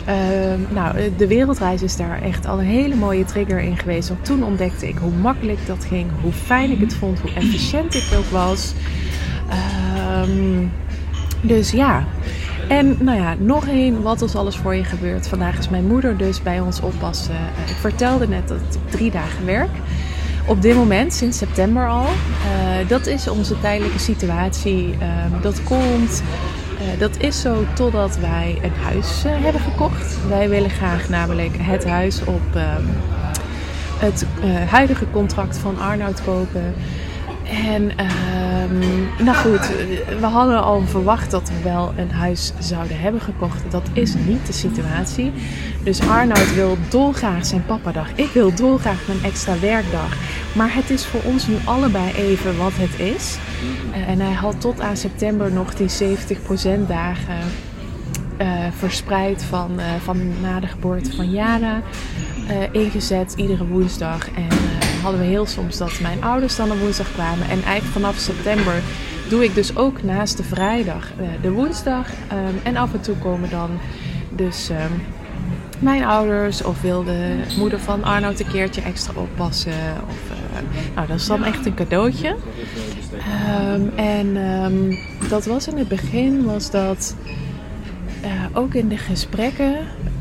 Uh, 0.10 0.16
nou, 0.74 0.96
de 1.18 1.28
wereldreis 1.28 1.82
is 1.82 1.96
daar 1.96 2.22
echt 2.22 2.46
al 2.46 2.60
een 2.60 2.66
hele 2.66 2.96
mooie 2.96 3.26
trigger 3.26 3.60
in 3.60 3.78
geweest. 3.78 4.10
Want 4.10 4.26
toen 4.26 4.44
ontdekte 4.44 4.88
ik 4.88 4.98
hoe 4.98 5.12
makkelijk 5.12 5.60
dat 5.66 5.86
ging, 5.86 6.10
hoe 6.22 6.32
fijn 6.32 6.72
ik 6.72 6.80
het 6.80 6.94
vond, 6.94 7.20
hoe 7.20 7.34
efficiënt 7.34 7.96
ik 7.96 8.08
ook 8.18 8.26
was. 8.26 8.74
Um, 10.24 10.72
dus 11.42 11.72
ja. 11.72 12.08
En 12.68 12.98
nou 13.00 13.18
ja, 13.18 13.36
nog 13.40 13.68
één, 13.68 14.02
wat 14.02 14.22
is 14.22 14.36
alles 14.36 14.56
voor 14.56 14.76
je 14.76 14.84
gebeurt. 14.84 15.28
Vandaag 15.28 15.58
is 15.58 15.70
mijn 15.70 15.88
moeder 15.88 16.18
dus 16.18 16.42
bij 16.42 16.60
ons 16.60 16.82
oppassen. 16.82 17.34
Uh, 17.34 17.70
ik 17.70 17.76
vertelde 17.76 18.28
net 18.28 18.48
dat 18.48 18.58
ik 18.58 18.92
drie 18.92 19.12
dagen 19.12 19.46
werk. 19.46 19.70
Op 20.46 20.62
dit 20.62 20.76
moment, 20.76 21.14
sinds 21.14 21.38
september 21.38 21.88
al. 21.88 22.06
Uh, 22.06 22.88
dat 22.88 23.08
is 23.08 23.28
onze 23.28 23.60
tijdelijke 23.60 24.00
situatie. 24.00 24.88
Uh, 24.88 25.42
dat 25.42 25.64
komt 25.64 26.24
uh, 26.82 27.00
dat 27.00 27.18
is 27.18 27.42
zo 27.42 27.64
totdat 27.74 28.18
wij 28.18 28.60
een 28.62 28.84
huis 28.84 29.24
hebben 29.26 29.62
gekocht. 29.62 30.18
Wij 30.28 30.50
willen 30.50 30.70
graag 30.70 31.10
namelijk 31.10 31.58
het 31.58 31.86
huis 31.86 32.24
op 32.24 32.42
uh, 32.56 32.64
het 33.98 34.26
huidige 34.70 35.06
contract 35.12 35.58
van 35.58 35.80
Arnoud 35.80 36.24
kopen. 36.24 36.74
En 37.68 37.92
ehm, 38.82 39.24
nou 39.26 39.38
goed, 39.38 39.68
we 40.20 40.26
hadden 40.26 40.64
al 40.64 40.82
verwacht 40.82 41.32
dat 41.32 41.50
we 41.50 41.64
wel 41.64 41.94
een 41.98 42.12
huis 42.12 42.54
zouden 42.60 43.00
hebben 43.00 43.22
gekocht. 43.22 43.72
Dat 43.72 43.90
is 43.94 44.14
niet 44.14 44.46
de 44.46 44.54
situatie. 44.54 45.32
Dus 45.84 46.02
Arnoud 46.10 46.54
wil 46.54 46.78
dolgraag 46.90 47.46
zijn 47.46 47.66
papadag. 47.66 48.08
Ik 48.16 48.30
wil 48.30 48.56
dolgraag 48.56 49.08
mijn 49.08 49.24
extra 49.24 49.60
werkdag. 49.60 50.18
Maar 50.56 50.74
het 50.76 50.90
is 50.90 51.06
voor 51.06 51.22
ons 51.24 51.48
nu 51.48 51.56
allebei 51.66 52.12
even 52.12 52.58
wat 52.58 52.72
het 52.76 53.00
is. 53.00 53.38
En 54.08 54.20
hij 54.20 54.34
had 54.34 54.62
tot 54.62 54.82
aan 54.82 54.98
september 54.98 55.52
nog 55.52 55.74
die 55.74 55.90
70% 55.90 56.88
dagen 56.88 57.40
uh, 58.42 58.48
verspreid 58.78 59.44
van, 59.44 59.72
uh, 59.78 59.86
van 60.04 60.42
na 60.42 60.60
de 60.60 60.68
geboorte 60.68 61.16
van 61.16 61.32
Jana 61.32 61.82
ingezet, 62.72 63.34
iedere 63.36 63.68
woensdag. 63.68 64.28
En 64.32 64.48
hadden 65.02 65.20
we 65.20 65.28
heel 65.28 65.46
soms 65.46 65.78
dat 65.78 66.00
mijn 66.02 66.24
ouders 66.24 66.56
dan 66.56 66.72
op 66.72 66.80
woensdag 66.80 67.12
kwamen. 67.14 67.50
En 67.50 67.64
eigenlijk 67.64 67.94
vanaf 67.94 68.18
september 68.18 68.74
doe 69.30 69.44
ik 69.44 69.56
dus 69.56 69.76
ook 69.76 70.04
naast 70.04 70.38
de 70.38 70.44
vrijdag 70.44 71.08
de 71.42 71.52
woensdag. 71.52 72.08
Um, 72.08 72.60
en 72.64 72.76
af 72.76 72.94
en 72.94 73.02
toe 73.02 73.16
komen 73.16 73.50
dan 73.50 73.70
dus 74.36 74.70
um, 74.70 75.04
mijn 75.80 76.04
ouders 76.04 76.64
of 76.64 76.82
wil 76.82 77.04
de 77.04 77.44
moeder 77.58 77.80
van 77.80 78.04
Arnoud 78.04 78.40
een 78.40 78.52
keertje 78.52 78.82
extra 78.82 79.14
oppassen. 79.16 79.74
Of, 80.08 80.38
nou, 80.96 81.08
dat 81.08 81.20
is 81.20 81.28
dan 81.28 81.44
echt 81.44 81.66
een 81.66 81.74
cadeautje. 81.74 82.36
Um, 83.74 83.92
en 83.96 84.38
dat 85.30 85.46
was 85.46 85.68
in 85.68 85.78
het 85.78 85.88
begin, 85.88 86.44
was 86.46 86.72
dat 86.72 87.16
uh, 88.24 88.30
ook 88.54 88.74
in 88.74 88.88
de 88.88 88.98
gesprekken 88.98 89.76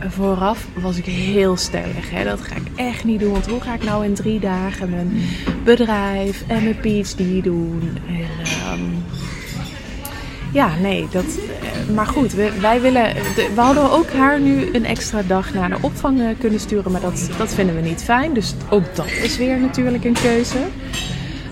vooraf 0.08 0.66
was 0.74 0.96
ik 0.96 1.04
heel 1.04 1.56
stellig. 1.56 2.10
Hè? 2.10 2.24
Dat 2.24 2.40
ga 2.40 2.54
ik 2.54 2.66
echt 2.76 3.04
niet 3.04 3.20
doen, 3.20 3.32
want 3.32 3.46
hoe 3.46 3.60
ga 3.60 3.74
ik 3.74 3.84
nou 3.84 4.04
in 4.04 4.14
drie 4.14 4.40
dagen 4.40 4.90
mijn 4.90 5.22
bedrijf 5.64 6.44
en 6.46 6.62
mijn 6.62 6.76
PhD 6.80 7.44
doen? 7.44 7.98
En, 8.08 8.78
um, 8.78 9.04
ja, 10.52 10.70
nee, 10.80 11.06
dat. 11.10 11.38
Maar 11.94 12.06
goed, 12.06 12.32
we, 12.32 12.52
wij 12.60 12.80
willen. 12.80 13.14
We 13.54 13.60
hadden 13.60 13.90
ook 13.90 14.12
haar 14.12 14.40
nu 14.40 14.68
een 14.72 14.84
extra 14.84 15.22
dag 15.22 15.54
naar 15.54 15.68
de 15.68 15.76
opvang 15.80 16.38
kunnen 16.38 16.60
sturen, 16.60 16.92
maar 16.92 17.00
dat, 17.00 17.30
dat 17.38 17.54
vinden 17.54 17.74
we 17.74 17.80
niet 17.80 18.02
fijn. 18.02 18.34
Dus 18.34 18.54
ook 18.70 18.94
dat 18.94 19.06
is 19.06 19.36
weer 19.36 19.58
natuurlijk 19.58 20.04
een 20.04 20.16
keuze. 20.22 20.58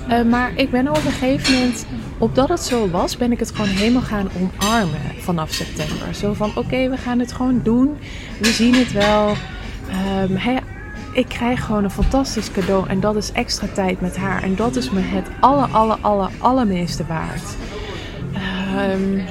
Uh, 0.08 0.22
maar 0.22 0.52
ik 0.54 0.70
ben 0.70 0.88
op 0.88 0.96
een 0.96 1.02
gegeven 1.02 1.54
moment, 1.54 1.86
opdat 2.18 2.48
het 2.48 2.60
zo 2.60 2.90
was, 2.90 3.16
ben 3.16 3.32
ik 3.32 3.38
het 3.38 3.50
gewoon 3.50 3.68
helemaal 3.68 4.02
gaan 4.02 4.28
omarmen 4.36 5.00
vanaf 5.18 5.52
september. 5.52 6.14
Zo 6.14 6.32
van, 6.32 6.50
oké, 6.54 6.88
we 6.88 6.96
gaan 6.96 7.18
het 7.18 7.32
gewoon 7.32 7.60
doen. 7.62 7.96
We 8.40 8.46
zien 8.46 8.74
het 8.74 8.92
wel. 8.92 9.34
Hey, 10.32 10.60
ik 11.12 11.28
krijg 11.28 11.64
gewoon 11.64 11.84
een 11.84 11.90
fantastisch 11.90 12.50
cadeau 12.50 12.88
en 12.88 13.00
dat 13.00 13.16
is 13.16 13.32
extra 13.32 13.66
tijd 13.74 14.00
met 14.00 14.16
haar. 14.16 14.42
En 14.42 14.56
dat 14.56 14.76
is 14.76 14.90
me 14.90 15.00
het 15.00 15.26
aller, 15.40 15.68
aller, 15.70 15.98
aller, 16.00 16.30
allermeeste 16.38 17.04
waard. 17.06 17.56
Um, 18.92 19.22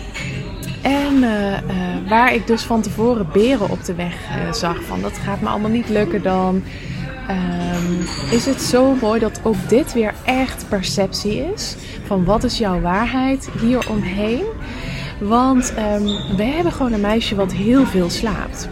en 0.81 1.13
uh, 1.15 1.51
uh, 1.51 2.10
waar 2.10 2.34
ik 2.34 2.48
dus 2.48 2.63
van 2.63 2.81
tevoren 2.81 3.27
beren 3.34 3.69
op 3.69 3.86
de 3.86 3.96
weg 3.96 4.15
zag 4.51 4.84
van 4.84 5.01
dat 5.01 5.17
gaat 5.17 5.41
me 5.41 5.48
allemaal 5.48 5.69
niet 5.69 5.89
lukken 5.89 6.24
dan. 6.24 6.63
Um, 7.29 8.00
is 8.31 8.46
het 8.46 8.62
zo 8.62 8.96
mooi 9.01 9.19
dat 9.19 9.39
ook 9.43 9.69
dit 9.69 9.93
weer 9.93 10.13
echt 10.25 10.65
perceptie 10.69 11.46
is. 11.53 11.75
Van 12.05 12.25
wat 12.25 12.43
is 12.43 12.57
jouw 12.57 12.81
waarheid 12.81 13.50
hieromheen. 13.62 14.43
Want 15.19 15.74
um, 15.77 16.36
we 16.36 16.43
hebben 16.43 16.72
gewoon 16.72 16.93
een 16.93 17.01
meisje 17.01 17.36
wat 17.36 17.53
heel 17.53 17.86
veel 17.86 18.10
slaapt. 18.10 18.67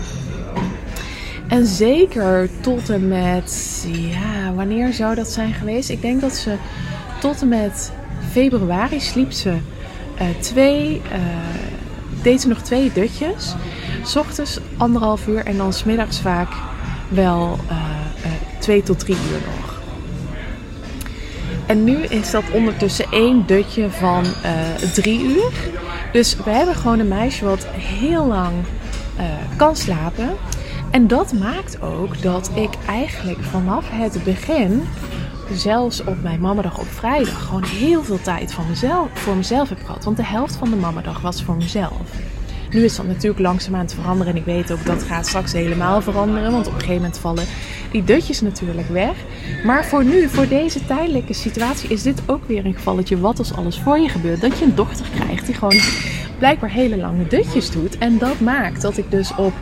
En 1.47 1.65
zeker 1.65 2.50
tot 2.62 2.89
en 2.89 3.07
met, 3.07 3.85
ja, 3.88 4.53
wanneer 4.53 4.93
zou 4.93 5.15
dat 5.15 5.27
zijn 5.27 5.53
geweest? 5.53 5.89
Ik 5.89 6.01
denk 6.01 6.21
dat 6.21 6.35
ze 6.35 6.55
tot 7.19 7.41
en 7.41 7.47
met 7.47 7.91
februari 8.31 9.00
sliep 9.00 9.31
ze 9.31 9.50
uh, 9.50 10.27
twee, 10.39 11.01
uh, 11.12 11.19
deed 12.21 12.41
ze 12.41 12.47
nog 12.47 12.62
twee 12.62 12.91
dutjes. 12.93 13.55
S 14.03 14.15
ochtends 14.15 14.59
anderhalf 14.77 15.27
uur 15.27 15.45
en 15.45 15.57
dan 15.57 15.74
smiddags 15.74 16.19
vaak 16.19 16.50
wel 17.09 17.59
uh, 17.71 17.94
twee 18.65 18.84
tot 18.84 19.00
drie 19.00 19.15
uur 19.15 19.39
nog. 19.55 19.81
En 21.65 21.84
nu 21.84 21.95
is 21.95 22.31
dat 22.31 22.43
ondertussen 22.53 23.05
één 23.12 23.45
dutje 23.45 23.89
van 23.89 24.24
uh, 24.25 24.89
drie 24.93 25.24
uur. 25.24 25.51
Dus 26.12 26.36
we 26.36 26.50
hebben 26.50 26.75
gewoon 26.75 27.00
een 27.00 27.07
meisje 27.07 27.45
wat 27.45 27.65
heel 27.72 28.25
lang 28.25 28.53
uh, 29.19 29.24
kan 29.57 29.75
slapen. 29.75 30.29
En 30.91 31.07
dat 31.07 31.34
maakt 31.34 31.81
ook 31.81 32.22
dat 32.22 32.51
ik 32.53 32.69
eigenlijk 32.88 33.43
vanaf 33.43 33.86
het 33.89 34.24
begin, 34.24 34.84
zelfs 35.53 36.03
op 36.03 36.22
mijn 36.22 36.41
mamadag 36.41 36.79
op 36.79 36.88
vrijdag, 36.88 37.45
gewoon 37.45 37.63
heel 37.63 38.03
veel 38.03 38.22
tijd 38.22 38.53
van 38.53 38.65
mezelf, 38.69 39.07
voor 39.13 39.36
mezelf 39.36 39.69
heb 39.69 39.79
gehad. 39.86 40.03
Want 40.03 40.17
de 40.17 40.25
helft 40.25 40.55
van 40.55 40.69
de 40.69 40.75
mamadag 40.75 41.22
was 41.22 41.43
voor 41.43 41.55
mezelf. 41.55 42.01
Nu 42.75 42.84
is 42.84 42.96
dat 42.96 43.08
natuurlijk 43.08 43.39
langzaam 43.39 43.75
aan 43.75 43.82
het 43.82 43.94
veranderen. 43.94 44.34
En 44.34 44.39
ik 44.39 44.46
weet 44.46 44.72
ook 44.72 44.86
dat 44.86 45.03
gaat 45.03 45.27
straks 45.27 45.53
helemaal 45.53 46.01
veranderen. 46.01 46.51
Want 46.51 46.67
op 46.67 46.74
een 46.74 46.79
gegeven 46.79 47.01
moment 47.01 47.17
vallen 47.20 47.46
die 47.91 48.03
dutjes 48.03 48.41
natuurlijk 48.41 48.88
weg. 48.88 49.15
Maar 49.63 49.86
voor 49.86 50.03
nu, 50.03 50.29
voor 50.29 50.48
deze 50.48 50.86
tijdelijke 50.86 51.34
situatie, 51.34 51.89
is 51.89 52.03
dit 52.03 52.22
ook 52.25 52.48
weer 52.48 52.65
een 52.65 52.74
gevalletje 52.74 53.20
wat 53.20 53.39
als 53.39 53.53
alles 53.53 53.79
voor 53.79 54.00
je 54.00 54.10
gebeurt. 54.10 54.41
Dat 54.41 54.60
je 54.60 54.65
een 54.65 54.75
dochter 54.75 55.05
krijgt 55.15 55.46
die 55.46 55.55
gewoon 55.55 55.79
blijkbaar 56.38 56.70
hele 56.70 56.98
lange 56.98 57.27
dutjes 57.27 57.72
doet. 57.72 57.98
En 57.98 58.17
dat 58.17 58.39
maakt 58.39 58.82
dat 58.82 58.98
ik 58.98 59.12
dus 59.12 59.36
op 59.36 59.53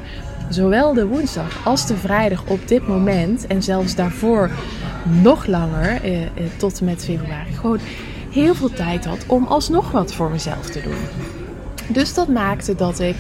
zowel 0.50 0.94
de 0.94 1.08
woensdag 1.08 1.66
als 1.66 1.88
de 1.88 1.98
vrijdag 1.98 2.44
op 2.48 2.68
dit 2.68 2.88
moment 2.88 3.48
en 3.48 3.64
zelfs 3.64 3.96
daarvoor 3.96 4.50
nog 5.22 5.46
langer, 5.46 6.02
eh, 6.02 6.24
eh, 6.24 6.30
tot 6.58 6.80
en 6.80 6.86
met 6.86 7.04
februari, 7.04 7.52
gewoon 7.52 7.80
heel 8.32 8.56
veel 8.56 8.70
tijd 8.70 9.06
had 9.06 9.26
om 9.28 9.46
alsnog 9.46 9.92
wat 9.92 10.14
voor 10.14 10.32
mezelf 10.32 10.70
te 10.70 10.82
doen. 10.82 11.43
Dus 11.88 12.14
dat 12.14 12.28
maakte 12.28 12.76
dat 12.76 13.00
ik 13.00 13.16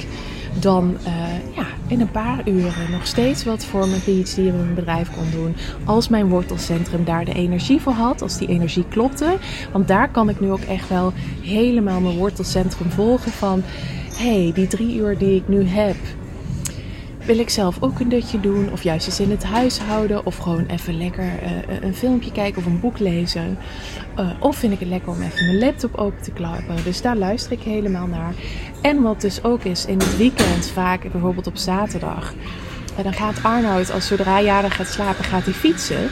dan 0.59 0.97
uh, 1.07 1.55
ja, 1.55 1.65
in 1.87 2.01
een 2.01 2.11
paar 2.11 2.47
uren 2.47 2.91
nog 2.91 3.07
steeds 3.07 3.43
wat 3.43 3.65
voor 3.65 3.87
mijn 3.87 4.01
PhD 4.01 4.37
in 4.37 4.55
mijn 4.55 4.73
bedrijf 4.73 5.11
kon 5.15 5.31
doen. 5.31 5.55
Als 5.85 6.07
mijn 6.07 6.29
wortelcentrum 6.29 7.03
daar 7.03 7.25
de 7.25 7.33
energie 7.33 7.81
voor 7.81 7.93
had, 7.93 8.21
als 8.21 8.37
die 8.37 8.47
energie 8.47 8.85
klopte. 8.89 9.37
Want 9.71 9.87
daar 9.87 10.09
kan 10.09 10.29
ik 10.29 10.39
nu 10.39 10.51
ook 10.51 10.61
echt 10.61 10.89
wel 10.89 11.13
helemaal 11.41 11.99
mijn 11.99 12.17
wortelcentrum 12.17 12.91
volgen 12.91 13.31
van... 13.31 13.63
hey, 14.15 14.51
die 14.53 14.67
drie 14.67 14.95
uur 14.95 15.17
die 15.17 15.35
ik 15.35 15.47
nu 15.47 15.65
heb, 15.65 15.95
wil 17.25 17.39
ik 17.39 17.49
zelf 17.49 17.77
ook 17.79 17.99
een 17.99 18.09
dutje 18.09 18.39
doen, 18.39 18.71
of 18.71 18.83
juist 18.83 19.07
eens 19.07 19.19
in 19.19 19.31
het 19.31 19.43
huishouden, 19.43 20.25
of 20.25 20.37
gewoon 20.37 20.65
even 20.65 20.97
lekker 20.97 21.23
uh, 21.23 21.81
een 21.81 21.95
filmpje 21.95 22.31
kijken 22.31 22.57
of 22.57 22.65
een 22.65 22.79
boek 22.79 22.99
lezen. 22.99 23.57
Uh, 24.19 24.29
of 24.39 24.55
vind 24.55 24.73
ik 24.73 24.79
het 24.79 24.87
lekker 24.87 25.09
om 25.09 25.21
even 25.21 25.45
mijn 25.45 25.59
laptop 25.59 25.95
open 25.95 26.21
te 26.21 26.31
klappen. 26.31 26.75
Dus 26.83 27.01
daar 27.01 27.15
luister 27.15 27.51
ik 27.51 27.61
helemaal 27.61 28.07
naar. 28.07 28.33
En 28.81 29.01
wat 29.01 29.21
dus 29.21 29.43
ook 29.43 29.63
is, 29.63 29.85
in 29.85 29.99
het 29.99 30.17
weekend, 30.17 30.67
vaak 30.67 31.11
bijvoorbeeld 31.11 31.47
op 31.47 31.57
zaterdag, 31.57 32.33
uh, 32.97 33.03
dan 33.03 33.13
gaat 33.13 33.43
Arnoud, 33.43 33.91
als 33.91 34.07
zodra 34.07 34.41
Jaren 34.41 34.71
gaat 34.71 34.87
slapen, 34.87 35.23
gaat 35.23 35.43
hij 35.43 35.53
fietsen. 35.53 36.09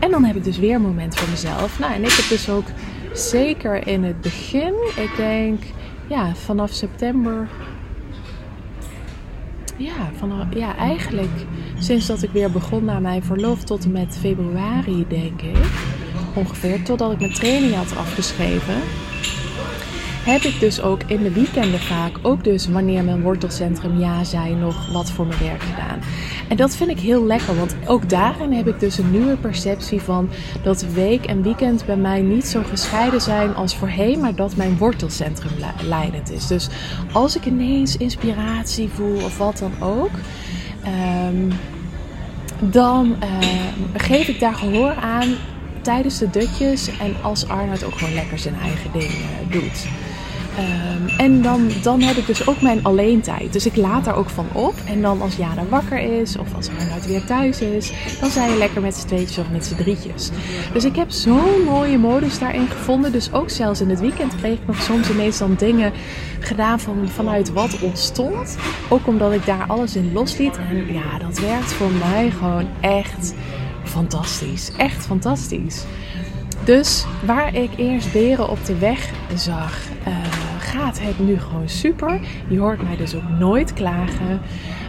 en 0.00 0.10
dan 0.10 0.24
heb 0.24 0.36
ik 0.36 0.44
dus 0.44 0.58
weer 0.58 0.74
een 0.74 0.82
moment 0.82 1.16
voor 1.16 1.28
mezelf. 1.28 1.78
Nou, 1.78 1.92
en 1.92 2.04
ik 2.04 2.12
heb 2.12 2.28
dus 2.28 2.48
ook 2.48 2.66
zeker 3.12 3.86
in 3.86 4.04
het 4.04 4.20
begin, 4.20 4.74
ik 4.96 5.10
denk 5.16 5.62
ja, 6.08 6.34
vanaf 6.34 6.70
september 6.70 7.48
ja, 9.76 10.10
van, 10.16 10.48
ja, 10.54 10.76
eigenlijk 10.76 11.46
sinds 11.78 12.06
dat 12.06 12.22
ik 12.22 12.30
weer 12.30 12.50
begon 12.50 12.84
na 12.84 12.98
mijn 13.00 13.22
verlof 13.22 13.64
tot 13.64 13.84
en 13.84 13.92
met 13.92 14.18
februari, 14.20 15.04
denk 15.08 15.42
ik. 15.42 15.56
Ongeveer, 16.34 16.82
totdat 16.82 17.12
ik 17.12 17.18
mijn 17.18 17.32
training 17.32 17.74
had 17.74 17.96
afgeschreven 17.96 18.74
heb 20.26 20.42
ik 20.42 20.60
dus 20.60 20.80
ook 20.80 21.02
in 21.02 21.22
de 21.22 21.32
weekenden 21.32 21.80
vaak, 21.80 22.18
ook 22.22 22.44
dus 22.44 22.68
wanneer 22.68 23.04
mijn 23.04 23.22
wortelcentrum 23.22 23.98
ja 23.98 24.24
zei, 24.24 24.54
nog 24.54 24.92
wat 24.92 25.10
voor 25.10 25.26
mijn 25.26 25.40
werk 25.40 25.62
gedaan. 25.62 26.00
En 26.48 26.56
dat 26.56 26.76
vind 26.76 26.90
ik 26.90 26.98
heel 26.98 27.24
lekker, 27.24 27.56
want 27.56 27.76
ook 27.86 28.08
daarin 28.08 28.52
heb 28.52 28.66
ik 28.66 28.80
dus 28.80 28.98
een 28.98 29.10
nieuwe 29.10 29.36
perceptie 29.36 30.00
van 30.00 30.28
dat 30.62 30.84
week 30.92 31.24
en 31.24 31.42
weekend 31.42 31.86
bij 31.86 31.96
mij 31.96 32.20
niet 32.20 32.46
zo 32.46 32.62
gescheiden 32.62 33.20
zijn 33.20 33.54
als 33.54 33.76
voorheen, 33.76 34.20
maar 34.20 34.34
dat 34.34 34.56
mijn 34.56 34.78
wortelcentrum 34.78 35.52
leidend 35.82 36.30
is. 36.30 36.46
Dus 36.46 36.68
als 37.12 37.36
ik 37.36 37.44
ineens 37.44 37.96
inspiratie 37.96 38.88
voel 38.88 39.16
of 39.24 39.38
wat 39.38 39.58
dan 39.58 39.72
ook. 39.80 40.10
Um, 41.28 41.52
dan 42.60 43.16
uh, 43.22 43.48
geef 43.96 44.28
ik 44.28 44.40
daar 44.40 44.54
gehoor 44.54 44.94
aan 44.94 45.34
tijdens 45.82 46.18
de 46.18 46.30
dutjes 46.30 46.98
en 46.98 47.14
als 47.22 47.48
Arnoud 47.48 47.84
ook 47.84 47.94
gewoon 47.94 48.14
lekker 48.14 48.38
zijn 48.38 48.54
eigen 48.62 48.92
ding 48.92 49.10
uh, 49.10 49.50
doet. 49.50 49.86
Um, 50.58 51.08
en 51.18 51.42
dan, 51.42 51.70
dan 51.82 52.00
heb 52.00 52.16
ik 52.16 52.26
dus 52.26 52.46
ook 52.48 52.60
mijn 52.60 52.84
alleen 52.84 53.20
tijd. 53.20 53.52
Dus 53.52 53.66
ik 53.66 53.76
laat 53.76 54.04
daar 54.04 54.16
ook 54.16 54.28
van 54.28 54.46
op. 54.52 54.74
En 54.86 55.02
dan 55.02 55.22
als 55.22 55.36
Jana 55.36 55.64
wakker 55.68 56.20
is 56.20 56.36
of 56.36 56.54
als 56.54 56.68
Arnoud 56.78 57.06
weer 57.06 57.24
thuis 57.24 57.60
is, 57.60 57.92
dan 58.20 58.30
zijn 58.30 58.50
we 58.50 58.58
lekker 58.58 58.80
met 58.80 58.94
z'n 58.94 59.06
tweetjes 59.06 59.38
of 59.38 59.50
met 59.50 59.64
z'n 59.64 59.74
drietjes. 59.74 60.30
Dus 60.72 60.84
ik 60.84 60.96
heb 60.96 61.10
zo'n 61.10 61.62
mooie 61.64 61.98
modus 61.98 62.38
daarin 62.38 62.68
gevonden. 62.68 63.12
Dus 63.12 63.32
ook 63.32 63.50
zelfs 63.50 63.80
in 63.80 63.90
het 63.90 64.00
weekend 64.00 64.36
kreeg 64.36 64.58
ik 64.58 64.66
nog 64.66 64.82
soms 64.82 65.10
ineens 65.10 65.38
dan 65.38 65.54
dingen 65.58 65.92
gedaan 66.40 66.80
van, 66.80 67.08
vanuit 67.08 67.52
wat 67.52 67.78
ontstond. 67.80 68.56
Ook 68.88 69.06
omdat 69.06 69.32
ik 69.32 69.46
daar 69.46 69.64
alles 69.66 69.96
in 69.96 70.12
losliet. 70.12 70.56
En 70.56 70.92
ja, 70.92 71.18
dat 71.18 71.38
werkt 71.38 71.72
voor 71.72 71.90
mij 71.90 72.30
gewoon 72.30 72.68
echt 72.80 73.34
fantastisch. 73.84 74.72
Echt 74.76 75.06
fantastisch. 75.06 75.84
Dus 76.64 77.04
waar 77.24 77.54
ik 77.54 77.70
eerst 77.76 78.12
beren 78.12 78.48
op 78.48 78.64
de 78.64 78.78
weg 78.78 79.10
zag, 79.34 79.78
uh, 80.08 80.14
gaat 80.76 81.00
het 81.00 81.18
nu 81.18 81.38
gewoon 81.38 81.68
super. 81.68 82.20
Je 82.48 82.58
hoort 82.58 82.82
mij 82.82 82.96
dus 82.96 83.14
ook 83.14 83.28
nooit 83.38 83.72
klagen. 83.72 84.40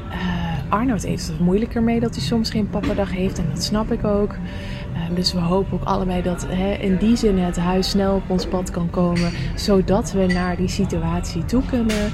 Uh, 0.10 0.72
Arnoud 0.74 1.04
heeft 1.04 1.28
het 1.28 1.40
moeilijker 1.40 1.84
mee 1.84 2.00
dat 2.00 2.16
hij 2.16 2.24
soms 2.24 2.50
geen 2.50 2.70
pappadag 2.70 3.12
heeft 3.12 3.38
en 3.38 3.46
dat 3.54 3.64
snap 3.64 3.92
ik 3.92 4.06
ook. 4.06 4.32
Uh, 4.32 5.16
dus 5.16 5.34
we 5.34 5.40
hopen 5.40 5.74
ook 5.74 5.84
allebei 5.84 6.22
dat 6.22 6.48
hè, 6.50 6.74
in 6.74 6.98
die 6.98 7.16
zin 7.16 7.38
het 7.38 7.58
huis 7.58 7.90
snel 7.90 8.16
op 8.16 8.30
ons 8.30 8.46
pad 8.46 8.70
kan 8.70 8.90
komen, 8.90 9.32
zodat 9.56 10.12
we 10.12 10.26
naar 10.26 10.58
die 10.58 10.68
situatie 10.68 11.46
toe 11.46 11.64
kunnen. 11.66 12.12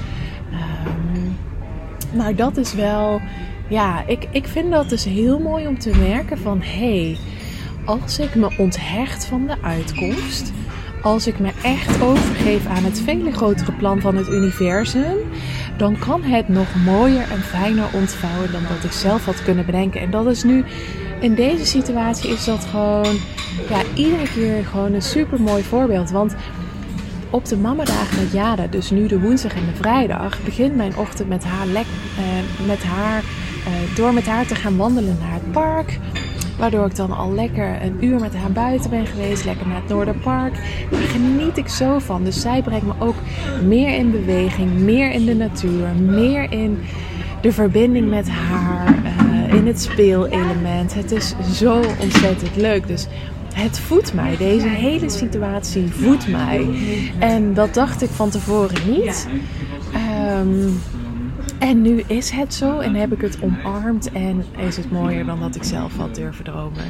Um, 0.52 1.36
nou, 2.12 2.34
dat 2.34 2.56
is 2.56 2.74
wel, 2.74 3.20
ja, 3.68 4.06
ik, 4.06 4.28
ik 4.30 4.46
vind 4.46 4.70
dat 4.70 4.88
dus 4.88 5.04
heel 5.04 5.38
mooi 5.38 5.66
om 5.66 5.78
te 5.78 5.96
merken 5.96 6.38
van 6.38 6.60
hé. 6.62 7.04
Hey, 7.04 7.18
als 7.84 8.18
ik 8.18 8.34
me 8.34 8.54
onthecht 8.58 9.26
van 9.26 9.46
de 9.46 9.56
uitkomst, 9.62 10.52
als 11.04 11.26
ik 11.26 11.38
me 11.38 11.50
echt 11.62 12.00
overgeef 12.00 12.66
aan 12.66 12.84
het 12.84 13.00
vele 13.00 13.32
grotere 13.32 13.72
plan 13.72 14.00
van 14.00 14.16
het 14.16 14.28
universum, 14.28 15.16
dan 15.76 15.98
kan 15.98 16.22
het 16.22 16.48
nog 16.48 16.66
mooier 16.84 17.30
en 17.30 17.40
fijner 17.40 17.86
ontvouwen 17.92 18.52
dan 18.52 18.62
dat 18.62 18.84
ik 18.84 18.92
zelf 18.92 19.24
had 19.24 19.42
kunnen 19.42 19.66
bedenken. 19.66 20.00
En 20.00 20.10
dat 20.10 20.26
is 20.26 20.42
nu, 20.42 20.64
in 21.20 21.34
deze 21.34 21.66
situatie 21.66 22.30
is 22.30 22.44
dat 22.44 22.64
gewoon, 22.64 23.16
ja, 23.68 23.82
iedere 23.94 24.28
keer 24.34 24.64
gewoon 24.64 24.92
een 24.92 25.02
super 25.02 25.40
mooi 25.40 25.62
voorbeeld. 25.62 26.10
Want 26.10 26.34
op 27.30 27.44
de 27.44 27.56
mamadagen 27.56 28.22
met 28.22 28.32
Jada, 28.32 28.66
dus 28.66 28.90
nu 28.90 29.06
de 29.06 29.20
woensdag 29.20 29.54
en 29.54 29.66
de 29.66 29.76
vrijdag, 29.76 30.42
begint 30.44 30.76
mijn 30.76 30.96
ochtend 30.96 31.28
met 31.28 31.44
haar, 31.44 31.66
lek, 31.66 31.86
uh, 32.18 32.66
met 32.66 32.82
haar 32.82 33.22
uh, 33.22 33.96
door 33.96 34.12
met 34.12 34.26
haar 34.26 34.46
te 34.46 34.54
gaan 34.54 34.76
wandelen 34.76 35.16
naar 35.20 35.32
het 35.32 35.52
park. 35.52 35.98
Waardoor 36.58 36.86
ik 36.86 36.96
dan 36.96 37.12
al 37.12 37.32
lekker 37.32 37.82
een 37.82 38.04
uur 38.04 38.20
met 38.20 38.36
haar 38.36 38.52
buiten 38.52 38.90
ben 38.90 39.06
geweest. 39.06 39.44
Lekker 39.44 39.66
naar 39.66 39.80
het 39.80 39.88
Noorderpark. 39.88 40.54
Daar 40.90 41.00
geniet 41.00 41.56
ik 41.56 41.68
zo 41.68 41.98
van. 41.98 42.24
Dus 42.24 42.40
zij 42.40 42.62
brengt 42.62 42.86
me 42.86 42.92
ook 42.98 43.16
meer 43.64 43.96
in 43.96 44.10
beweging. 44.10 44.78
Meer 44.78 45.10
in 45.10 45.24
de 45.24 45.34
natuur. 45.34 45.88
Meer 46.00 46.52
in 46.52 46.78
de 47.40 47.52
verbinding 47.52 48.08
met 48.08 48.28
haar. 48.30 48.94
Uh, 49.04 49.54
in 49.54 49.66
het 49.66 49.80
speelelement. 49.80 50.94
Het 50.94 51.12
is 51.12 51.34
zo 51.52 51.80
ontzettend 52.00 52.56
leuk. 52.56 52.86
Dus 52.86 53.06
het 53.54 53.78
voedt 53.78 54.14
mij. 54.14 54.36
Deze 54.36 54.68
hele 54.68 55.10
situatie 55.10 55.86
voedt 55.90 56.28
mij. 56.28 56.68
En 57.18 57.54
dat 57.54 57.74
dacht 57.74 58.02
ik 58.02 58.10
van 58.10 58.30
tevoren 58.30 58.90
niet. 58.90 59.28
Um, 60.40 60.80
en 61.58 61.82
nu 61.82 62.02
is 62.06 62.30
het 62.30 62.54
zo 62.54 62.78
en 62.78 62.94
heb 62.94 63.12
ik 63.12 63.20
het 63.20 63.38
omarmd 63.42 64.12
en 64.12 64.44
is 64.56 64.76
het 64.76 64.90
mooier 64.90 65.24
dan 65.24 65.40
dat 65.40 65.54
ik 65.54 65.64
zelf 65.64 65.96
had 65.96 66.14
durven 66.14 66.44
dromen. 66.44 66.84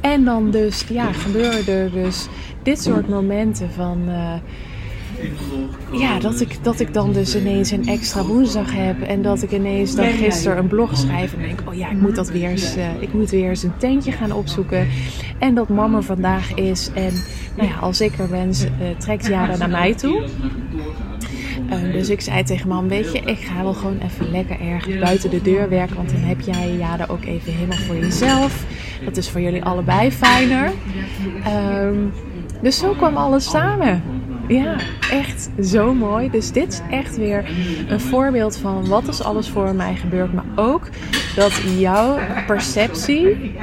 En 0.00 0.24
dan 0.24 0.50
dus, 0.50 0.84
ja, 0.88 1.12
gebeuren 1.12 1.66
er 1.66 1.92
dus 1.92 2.28
dit 2.62 2.82
soort 2.82 3.08
momenten 3.08 3.70
van... 3.70 4.02
Uh, 4.08 4.34
ja, 5.92 6.18
dat 6.18 6.40
ik, 6.40 6.64
dat 6.64 6.80
ik 6.80 6.94
dan 6.94 7.12
dus 7.12 7.36
ineens 7.36 7.70
een 7.70 7.86
extra 7.86 8.24
woensdag 8.24 8.72
heb. 8.74 9.02
En 9.02 9.22
dat 9.22 9.42
ik 9.42 9.52
ineens 9.52 9.94
dan 9.94 10.06
gisteren 10.06 10.58
een 10.58 10.66
blog 10.66 10.96
schrijf. 10.96 11.32
En 11.32 11.42
denk, 11.42 11.62
oh 11.68 11.74
ja, 11.74 11.90
ik 11.90 12.00
moet 12.00 12.14
dat 12.14 12.30
weer 12.30 12.48
eens, 12.48 12.76
uh, 12.76 13.02
ik 13.02 13.12
moet 13.12 13.30
weer 13.30 13.48
eens 13.48 13.62
een 13.62 13.76
tentje 13.76 14.12
gaan 14.12 14.32
opzoeken. 14.32 14.88
En 15.38 15.54
dat 15.54 15.68
mama 15.68 16.00
vandaag 16.00 16.54
is. 16.54 16.90
En 16.94 17.12
nou 17.56 17.68
ja, 17.68 17.76
als 17.76 18.00
ik 18.00 18.18
er 18.18 18.28
ben, 18.28 18.48
uh, 18.48 18.96
trekt 18.98 19.26
Jara 19.26 19.56
naar 19.56 19.70
mij 19.70 19.94
toe. 19.94 20.22
Um, 21.72 21.92
dus 21.92 22.08
ik 22.08 22.20
zei 22.20 22.42
tegen 22.42 22.68
mam, 22.68 22.88
weet 22.88 23.12
je, 23.12 23.20
ik 23.20 23.38
ga 23.38 23.62
wel 23.62 23.74
gewoon 23.74 23.98
even 24.04 24.30
lekker 24.30 24.60
ergens 24.60 24.98
buiten 24.98 25.30
de 25.30 25.42
deur 25.42 25.68
werken. 25.68 25.96
Want 25.96 26.10
dan 26.10 26.20
heb 26.20 26.40
jij 26.40 26.76
Jada 26.76 27.06
ook 27.08 27.24
even 27.24 27.52
helemaal 27.52 27.78
voor 27.78 27.96
jezelf. 27.96 28.64
Dat 29.04 29.16
is 29.16 29.30
voor 29.30 29.40
jullie 29.40 29.64
allebei 29.64 30.12
fijner. 30.12 30.70
Um, 31.82 32.12
dus 32.62 32.78
zo 32.78 32.92
kwam 32.92 33.16
alles 33.16 33.50
samen. 33.50 34.02
Ja, 34.48 34.76
echt 35.10 35.50
zo 35.62 35.94
mooi. 35.94 36.30
Dus 36.30 36.52
dit 36.52 36.72
is 36.72 36.80
echt 36.90 37.16
weer 37.16 37.44
een 37.88 38.00
voorbeeld 38.00 38.56
van 38.56 38.88
wat 38.88 39.08
is 39.08 39.22
alles 39.22 39.48
voor 39.48 39.74
mij 39.74 39.94
gebeurd. 39.94 40.32
Maar 40.32 40.44
ook 40.56 40.88
dat 41.36 41.62
jouw 41.78 42.18
perceptie 42.46 43.54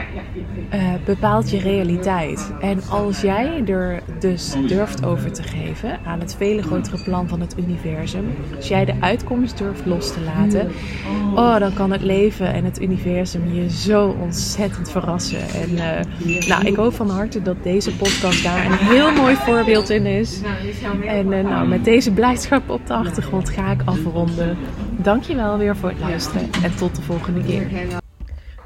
uh, 0.74 0.94
bepaalt 1.06 1.50
je 1.50 1.60
realiteit. 1.60 2.52
En 2.60 2.82
als 2.90 3.22
jij 3.22 3.64
er 3.66 4.02
dus 4.20 4.56
durft 4.68 5.06
over 5.06 5.32
te 5.32 5.44
geven 5.44 6.00
aan 6.06 6.20
het 6.20 6.36
vele 6.36 6.62
grotere 6.62 7.04
plan 7.04 7.28
van 7.28 7.40
het 7.40 7.56
universum, 7.58 8.26
als 8.56 8.68
jij 8.68 8.86
de 8.86 8.94
uitkomst 9.00 9.58
durft 9.58 9.86
los 9.86 10.14
te 10.14 10.22
laten, 10.22 10.72
oh, 11.36 11.60
dan 11.60 11.74
kan 11.74 11.92
het 11.92 12.02
leven 12.02 12.54
en 12.54 12.66
het 12.66 12.82
universum 12.82 13.54
je 13.54 13.70
zo 13.70 14.16
ontzettend 14.22 14.92
verrassen. 14.92 15.50
En 15.50 15.72
uh, 15.72 16.48
nou, 16.48 16.66
ik 16.66 16.76
hoop 16.76 16.94
van 16.94 17.10
harte 17.10 17.42
dat 17.42 17.64
deze 17.64 17.96
podcast 17.96 18.44
daar 18.44 18.66
een 18.66 18.78
heel 18.78 19.12
mooi 19.12 19.36
voorbeeld 19.36 19.90
in 19.90 20.06
is. 20.06 20.42
En 21.08 21.32
uh, 21.32 21.44
nou, 21.44 21.68
met 21.68 21.86
deze 21.86 22.12
blijdschap 22.12 22.70
op 22.70 22.88
de 22.88 22.94
achtergrond 22.94 23.50
ga 23.50 23.72
ik 23.72 23.82
afronden. 23.86 24.58
Dankjewel 24.98 25.58
weer 25.58 25.76
voor 25.76 25.90
het 25.90 26.00
luisteren 26.00 26.50
en 26.64 26.76
tot 26.76 26.96
de 26.96 27.02
volgende 27.02 27.44
keer. 27.44 27.99